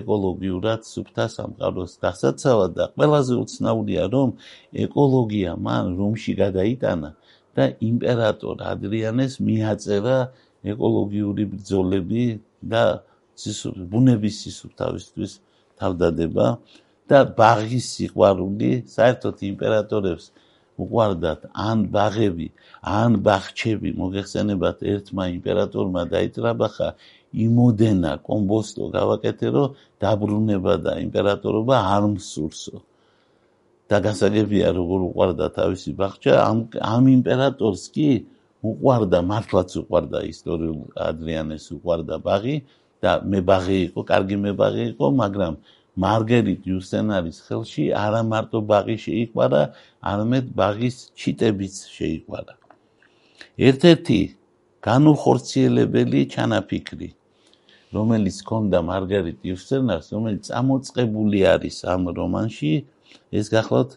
ეკოლოგიურად 0.00 0.86
სუფთა 0.86 1.26
სამყაროს 1.34 1.92
დასაცავად 2.04 2.70
და 2.78 2.84
ყველაზე 2.94 3.34
უცნაურია 3.42 4.04
რომ 4.14 4.32
ეკოლოგია 4.86 5.52
მან 5.66 5.92
რომში 6.00 6.32
გადაიტანა 6.40 7.10
და 7.58 7.64
იმპერატორ 7.90 8.64
ადრიანეს 8.72 9.36
მიაწერა 9.46 10.18
ეკოლოგიური 10.74 11.44
ბრძოლები 11.52 12.24
და 12.72 12.84
ბუნების 13.92 14.34
სისუფთავისთვის 14.44 15.32
თავდადება 15.80 16.46
და 17.10 17.18
ბაღის 17.38 17.86
სიყვარული 17.96 18.70
საერთოდ 18.96 19.36
იმპერატორებს 19.50 20.26
უყვარდათ 20.80 21.40
ან 21.68 21.78
ბაღები, 21.94 22.48
ან 22.80 23.18
ბაღჩები, 23.26 23.90
მოგეხსენებათ 24.00 24.84
ერთმა 24.94 25.24
იმპერატორმა 25.36 26.02
დაიტრაბახა 26.14 26.88
იმოდენა 27.46 28.12
კომბოსტო 28.28 28.84
გავაკეთერო 28.96 29.64
დაბრუნება 30.04 30.74
და 30.86 30.92
იმპერატორობა 31.06 31.76
არ 31.96 32.04
მსურსო. 32.14 32.76
და 33.90 33.98
გასაგებია 34.06 34.68
როგორ 34.78 35.00
უყვარდა 35.10 35.46
თავისი 35.58 35.90
ბაღჩა 35.98 36.34
ამ 36.46 36.58
ამ 36.94 37.04
იმპერატორს 37.10 37.84
კი 37.94 38.10
უყვარდა 38.70 39.18
მართლაც 39.30 39.70
უყვარდა 39.82 40.18
ისტორიულ 40.30 40.82
ადრიანეს 41.10 41.64
უყვარდა 41.76 42.16
ბაღი 42.26 42.54
და 43.02 43.12
მე 43.24 43.40
ბაღი 43.48 43.78
იყო, 43.88 44.00
კარგი 44.10 44.36
მე 44.44 44.52
ბაღი 44.60 44.84
იყო, 44.92 45.06
მაგრამ 45.22 45.54
მარგერიტ 46.00 46.62
იუსენარის 46.70 47.38
ხელში 47.46 47.84
არა 47.96 48.22
მარტო 48.32 48.58
ბაღი 48.70 48.96
შეიყვარა, 49.04 49.62
არამედ 50.10 50.44
ბაღის 50.58 50.96
ჩიტებიც 51.18 51.74
შეიყვარა. 51.96 52.54
ერთ-ერთი 53.68 54.20
განუხორციელებელი 54.80 56.20
ჩანაფიქრი, 56.34 57.08
რომელიც 57.96 58.36
ჰქონდა 58.44 58.78
მარგერიტ 58.90 59.38
იუსენარს, 59.50 60.06
რომელიც 60.14 60.42
წამოწყებული 60.50 61.38
არის 61.54 61.76
ამ 61.92 62.02
რომანში, 62.16 62.72
ეს 63.34 63.46
გახლავთ 63.50 63.90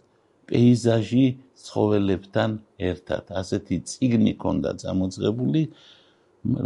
პეიზაჟი 0.50 1.26
ცხოველებთან 1.64 2.50
ერთად. 2.90 3.24
ასეთი 3.40 3.76
ციგნი 3.90 4.32
ჰქონდა 4.36 4.70
წამოწყებული. 4.82 5.62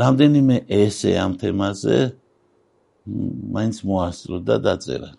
რამდენიმე 0.01 0.55
ესე 0.65 1.11
ამ 1.21 1.37
თემაზე 1.37 1.97
მაინც 3.07 3.77
მოასწრო 3.87 4.37
და 4.47 4.55
დაწერა. 4.65 5.11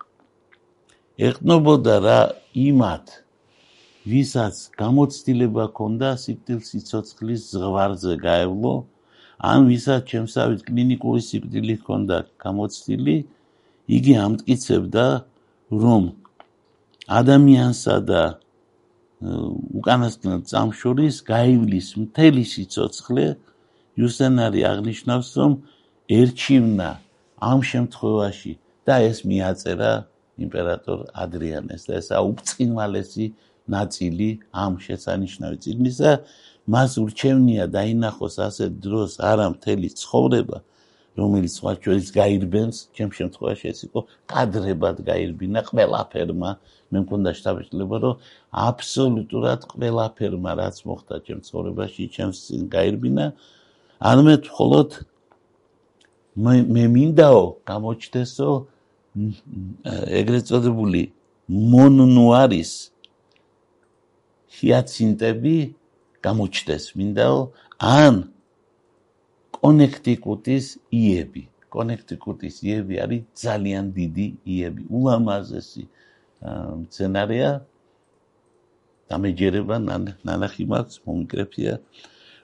ეხნებოდა 1.18 1.94
რა 2.04 2.20
იმათ 2.54 3.06
ვისაც 4.08 4.56
გამოცდილება 4.78 5.64
ჰქონდა 5.70 6.08
სიკვდილის 6.22 6.68
სიცოცხლის 6.72 7.42
ზღვარზე 7.54 8.14
გაევლო 8.22 8.74
ან 9.50 9.66
ვისაც 9.70 10.06
ჩემსავით 10.12 10.62
კლინიკური 10.68 11.22
სიკვდილი 11.28 11.74
ჰქონდა 11.80 12.16
გამოცდილი 12.44 13.16
იგი 13.98 14.14
ამტკიცებდა 14.26 15.06
რომ 15.82 16.04
ადამიანსა 17.18 17.96
და 18.12 18.22
უკანასკნელ 19.82 20.40
წამშორის 20.52 21.16
გაივლის 21.26 21.88
მთელი 21.98 22.44
სიცოცხლე 22.54 23.26
იუსენარი 23.98 24.60
აღნიშნავს 24.70 25.28
რომ 25.42 25.52
ერჩივნა 26.18 26.90
ამ 27.40 27.58
შემთხვევაში 27.70 28.52
და 28.86 28.94
ეს 29.10 29.18
მიაწერა 29.30 29.92
იმპერატორ 30.44 30.98
ადრიანეს 31.24 31.82
და 31.88 31.92
ესა 32.00 32.22
უბრწყინვალესი 32.30 33.26
ნაწილი 33.74 34.28
ამ 34.64 34.72
შესანიშნავი 34.86 35.56
წიგნისა 35.64 36.12
მას 36.74 36.92
ურჩევნია 37.04 37.64
დაინახოს 37.76 38.36
ასე 38.48 38.66
დროს 38.84 39.20
არა 39.30 39.46
მთელი 39.54 39.88
ცხოვრება 40.00 40.58
რომელიც 41.18 41.52
სხვა 41.58 41.72
ჩვენს 41.82 42.08
გაირბენს 42.14 42.76
ჩემ 42.94 43.10
შემთხვევაში 43.18 43.66
ეს 43.72 43.80
იყო 43.86 44.00
კადრებად 44.30 44.96
გაირბინა 45.10 45.60
ყველაფერმა. 45.68 46.50
მე 46.92 46.98
მქონდა 47.04 47.30
შთაბეჭდილება 47.38 47.96
რომ 48.04 48.14
აბსოლუტურად 48.68 49.60
ყველაფერმა 49.72 50.52
რაც 50.62 50.76
მოხდა 50.88 51.16
ჩემ 51.26 51.40
ცხოვრებაში 51.48 52.02
ჩემს 52.14 52.38
წინ 52.46 52.62
გაირბინა. 52.76 53.26
არამედ 54.10 54.42
მხოლოდ 54.50 54.88
მე 56.36 56.54
მე 56.68 56.84
მინდაო 56.92 57.42
გამოჩდესო 57.68 58.48
ეგრეთ 60.20 60.44
წოდებული 60.50 61.02
მონნუარის 61.48 62.72
ჰიაცინტები 64.58 65.56
გამოჩდეს 66.26 66.84
მინდაო 66.98 67.38
ან 67.78 68.14
კონექტიკუტის 69.58 70.66
იები. 70.94 71.42
კონექტიკუტის 71.68 72.56
იები 72.64 72.94
არის 73.04 73.22
ძალიან 73.44 73.84
დიდი 73.92 74.26
იები, 74.54 74.82
ულამაზესი 74.88 75.84
სცენარია. 76.88 77.50
დამეჯერება 79.08 79.76
ნანახი 80.28 80.64
მაქვს, 80.68 80.96
მომიკრეფია, 81.06 81.72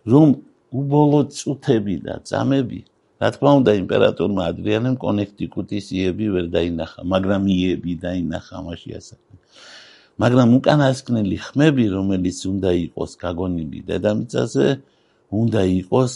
რომ 0.08 0.28
უბოლო 0.72 1.20
წუთები 1.28 1.96
და 2.08 2.14
წამები 2.24 2.80
რა 3.24 3.30
თქმა 3.32 3.50
უნდა 3.64 3.72
იმპერატორმა 3.80 4.42
ადრიანემ 4.52 4.96
კონექტიკუტის 5.00 5.86
იები 5.96 6.26
ვერ 6.34 6.46
დაინახა, 6.52 7.00
მაგრამ 7.08 7.42
იები 7.48 7.92
დაინახა 8.04 8.56
მაშინ 8.68 8.92
ასაკი. 9.00 9.34
მაგრამ 10.20 10.48
უკანასკნელი 10.60 11.36
ხმები, 11.46 11.84
რომელიც 11.96 12.38
უნდა 12.52 12.70
იყოს 12.84 13.12
გაგონილი 13.24 13.80
დედამიწაზე, 13.88 14.66
უნდა 15.40 15.62
იყოს 15.80 16.12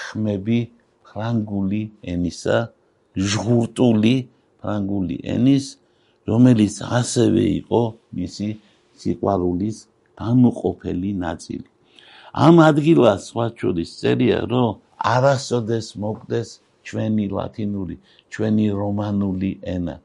ხმები 0.00 0.58
ფრანგული 1.06 1.82
ენისა, 2.02 2.58
ჟღურტული 3.14 4.16
ფრანგული 4.58 5.16
ენის, 5.22 5.66
რომელიც 6.26 6.74
ასევე 6.82 7.44
იყო 7.62 7.82
მისი 8.18 8.48
სიყვარულის 8.98 9.78
განუყოფელი 10.18 11.10
ნაწილი. 11.24 11.68
ამ 12.34 12.54
ადგილას 12.70 13.20
სხვა 13.30 13.46
შორის 13.54 13.90
წერია, 14.02 14.38
რომ 14.50 14.89
არასოდეს 15.00 15.86
მოკდეს 15.96 16.48
ჩვენი 16.84 17.26
ლათინური, 17.32 17.96
ჩვენი 18.32 18.66
რომანული 18.80 19.52
ენა. 19.74 19.96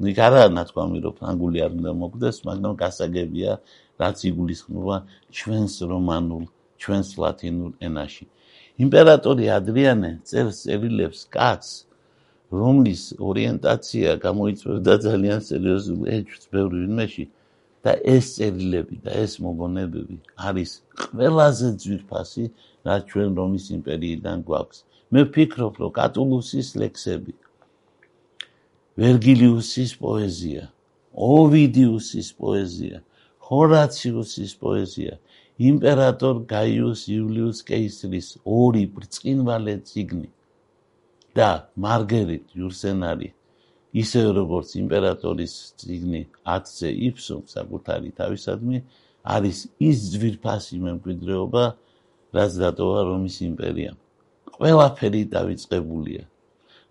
ნუ 0.00 0.06
იქ 0.12 0.18
არა 0.26 0.42
ნათქვამი 0.56 0.98
რომ 1.04 1.14
ფრანგული 1.18 1.58
არ 1.64 1.72
უნდა 1.78 1.92
მოკდეს, 2.02 2.36
მაგრამ 2.48 2.74
გასაგებია 2.82 3.52
რაც 4.00 4.18
იგულისხმება 4.30 4.96
ჩვენს 5.36 5.74
რომანულ, 5.92 6.44
ჩვენს 6.82 7.08
ლათინურ 7.22 7.72
ენაში. 7.86 8.24
იმპერატორი 8.84 9.44
ადრიანე 9.58 10.10
წერს 10.28 10.56
წერილებს 10.64 11.20
კაც 11.36 11.64
რომლის 12.52 13.02
ორიენტაცია 13.28 14.10
გამოიწვევდა 14.26 14.94
ძალიან 15.06 15.40
სერიოზულ 15.48 16.00
ეჭვს 16.16 16.44
ბევრი 16.52 16.76
ვინმეში 16.84 17.24
და 17.82 17.92
ეს 18.14 18.26
წერილები 18.36 18.96
და 19.04 19.12
ეს 19.24 19.32
მოგონებები 19.42 20.16
არის 20.48 20.70
ყველაზე 21.02 21.68
ძვირფასი 21.82 22.44
რაც 22.86 23.02
ჩვენ 23.10 23.30
რომის 23.38 23.64
იმპერიიდან 23.76 24.38
გვაქვს. 24.48 24.78
მე 25.12 25.20
ვფიქრობ, 25.28 25.74
რომ 25.82 25.90
კატულუსის 25.98 26.68
ლექსები, 26.80 27.34
ვერგილიუსის 29.02 29.92
პოეზია, 30.00 30.62
ოვიდიუსის 31.12 32.28
პოეზია, 32.40 32.98
ჰორაციუსის 33.48 34.52
პოეზია, 34.62 35.14
იმპერატორ 35.70 36.34
გაიუს 36.48 37.02
იულიუს 37.12 37.58
კეისრის 37.68 38.28
ორი 38.48 38.84
ბრწყინვალე 38.94 39.74
ციგნი 39.88 40.28
და 41.36 41.50
მარგერიტ 41.84 42.56
იურსენარი 42.56 43.28
ისე 43.92 44.20
როგორც 44.32 44.72
იმპერატორის 44.80 45.54
ციგნი 45.76 46.22
10-ზე 46.48 46.90
იფსო 47.12 47.36
საკუთარი 47.54 48.10
თავისადმი 48.16 48.78
არის 49.22 49.58
ის 49.88 49.98
ძვირფასი 50.16 50.80
მემკვიდრეობა 50.82 51.64
რაც 52.32 52.52
დატოვა 52.62 53.00
რომის 53.12 53.36
იმპერიამ. 53.48 53.98
ყველაფერი 54.56 55.22
დაიწყებულია. 55.36 56.24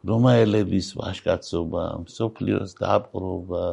რომაელების 0.01 0.87
ვაშკაცობა, 0.97 1.83
სოფლიოს 2.09 2.71
დაპყრობა, 2.81 3.65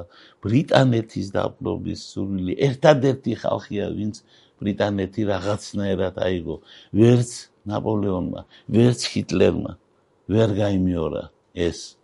ბრიტანეთის 0.45 1.29
დაპყრობის 1.33 2.01
სურვილი, 2.13 2.53
ერთადერთი 2.69 3.33
ხალხია, 3.45 3.87
ვინც 3.97 4.17
ბრიტანეთი 4.61 5.23
რაღაცნაირად 5.33 6.17
აიღო. 6.21 6.57
ვერც 6.93 7.31
ნაპოლეონმა, 7.65 8.41
ვერც 8.69 9.01
ჰიტლერმა 9.13 9.73
ვერ 10.29 10.49
გაიმეორა 10.61 11.23
ეს 11.57 11.98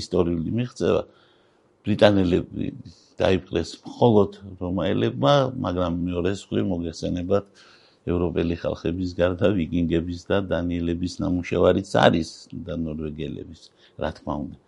ისტორიული 0.00 0.50
მიღწევა. 0.58 1.02
ბრიტანელები 1.82 2.66
დაიპყრეს 3.18 3.70
მხოლოდ 3.86 4.30
რომაელებმა, 4.62 5.34
მაგრამ 5.64 5.92
მეორე 6.08 6.32
მხრივ 6.38 6.64
მოგესწენებათ 6.72 7.44
ევროპელი 8.12 8.54
ხალხების 8.62 9.10
გარდა 9.18 9.48
ვიკინგების 9.58 10.20
და 10.30 10.36
დანიელების 10.52 11.14
ნამუშევარიც 11.22 11.90
არის 12.06 12.30
და 12.66 12.74
ნორვეგიელების, 12.84 13.62
რა 14.02 14.10
თქმა 14.18 14.34
უნდა. 14.42 14.58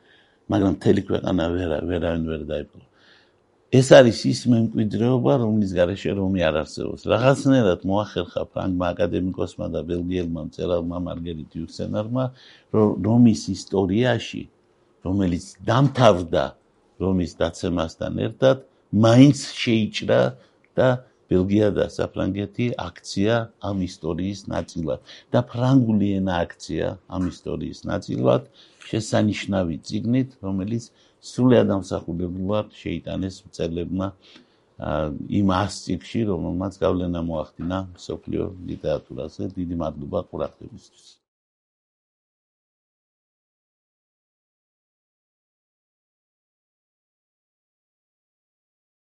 მაგრამ 0.51 0.73
მთელი 0.79 1.03
ქვეყანა 1.09 1.45
ვერ 1.55 1.71
ვერავინ 1.91 2.25
ვერ 2.31 2.43
დაიპყრო. 2.51 2.85
ეს 3.75 3.89
არის 3.91 4.19
ის 4.31 4.41
მემკვიდრეობა, 4.53 5.33
რომლის 5.43 5.71
გარეშე 5.75 6.11
რომი 6.15 6.41
არ 6.47 6.57
არსებობს. 6.63 7.03
რაღაცნაირად 7.11 7.81
მოახერხა 7.91 8.43
ფრანგმა 8.55 8.87
აკადემიკოსმა 8.95 9.67
და 9.75 9.81
ბელგიელმა 9.89 10.41
მწერალმა 10.47 10.99
მარგერიტ 11.09 11.51
იუსენარმა, 11.59 12.25
რომ 12.71 12.89
რომის 13.03 13.43
ისტორიაში, 13.57 14.43
რომელიც 15.05 15.47
დამთავრდა 15.71 16.45
რომის 17.05 17.33
დაცემასთან 17.41 18.15
ერთად, 18.27 18.57
მაინც 19.07 19.39
შეიჭრა 19.63 20.21
და 20.79 20.89
ბელგია 21.31 21.69
და 21.77 21.87
საფრანგეთი 21.97 22.67
აქცია 22.89 23.35
ამ 23.69 23.77
ისტორიის 23.89 24.41
ნაწილად. 24.55 25.01
და 25.33 25.41
ფრანგული 25.51 26.09
ენა 26.21 26.35
აქცია 26.45 26.87
ამ 27.17 27.23
ისტორიის 27.33 27.81
ნაწილად 27.91 28.43
შესანიშნავი 28.91 29.77
ციგნით 29.89 30.31
რომელიც 30.47 30.85
სრულად 31.31 31.69
ამსახურებლად 31.77 32.67
შეიტანეს 32.83 33.37
მწერლებმა 33.49 34.09
იმ 35.41 35.49
ასციგში 35.65 36.21
რომელმაც 36.31 36.79
გავლენა 36.85 37.21
მოახდინა 37.31 37.79
სოფლიო 38.07 38.45
ლიტერატურაზე 38.71 39.53
დიდი 39.59 39.77
მადლობა 39.83 40.21
ყურადღებისთვის 40.31 41.24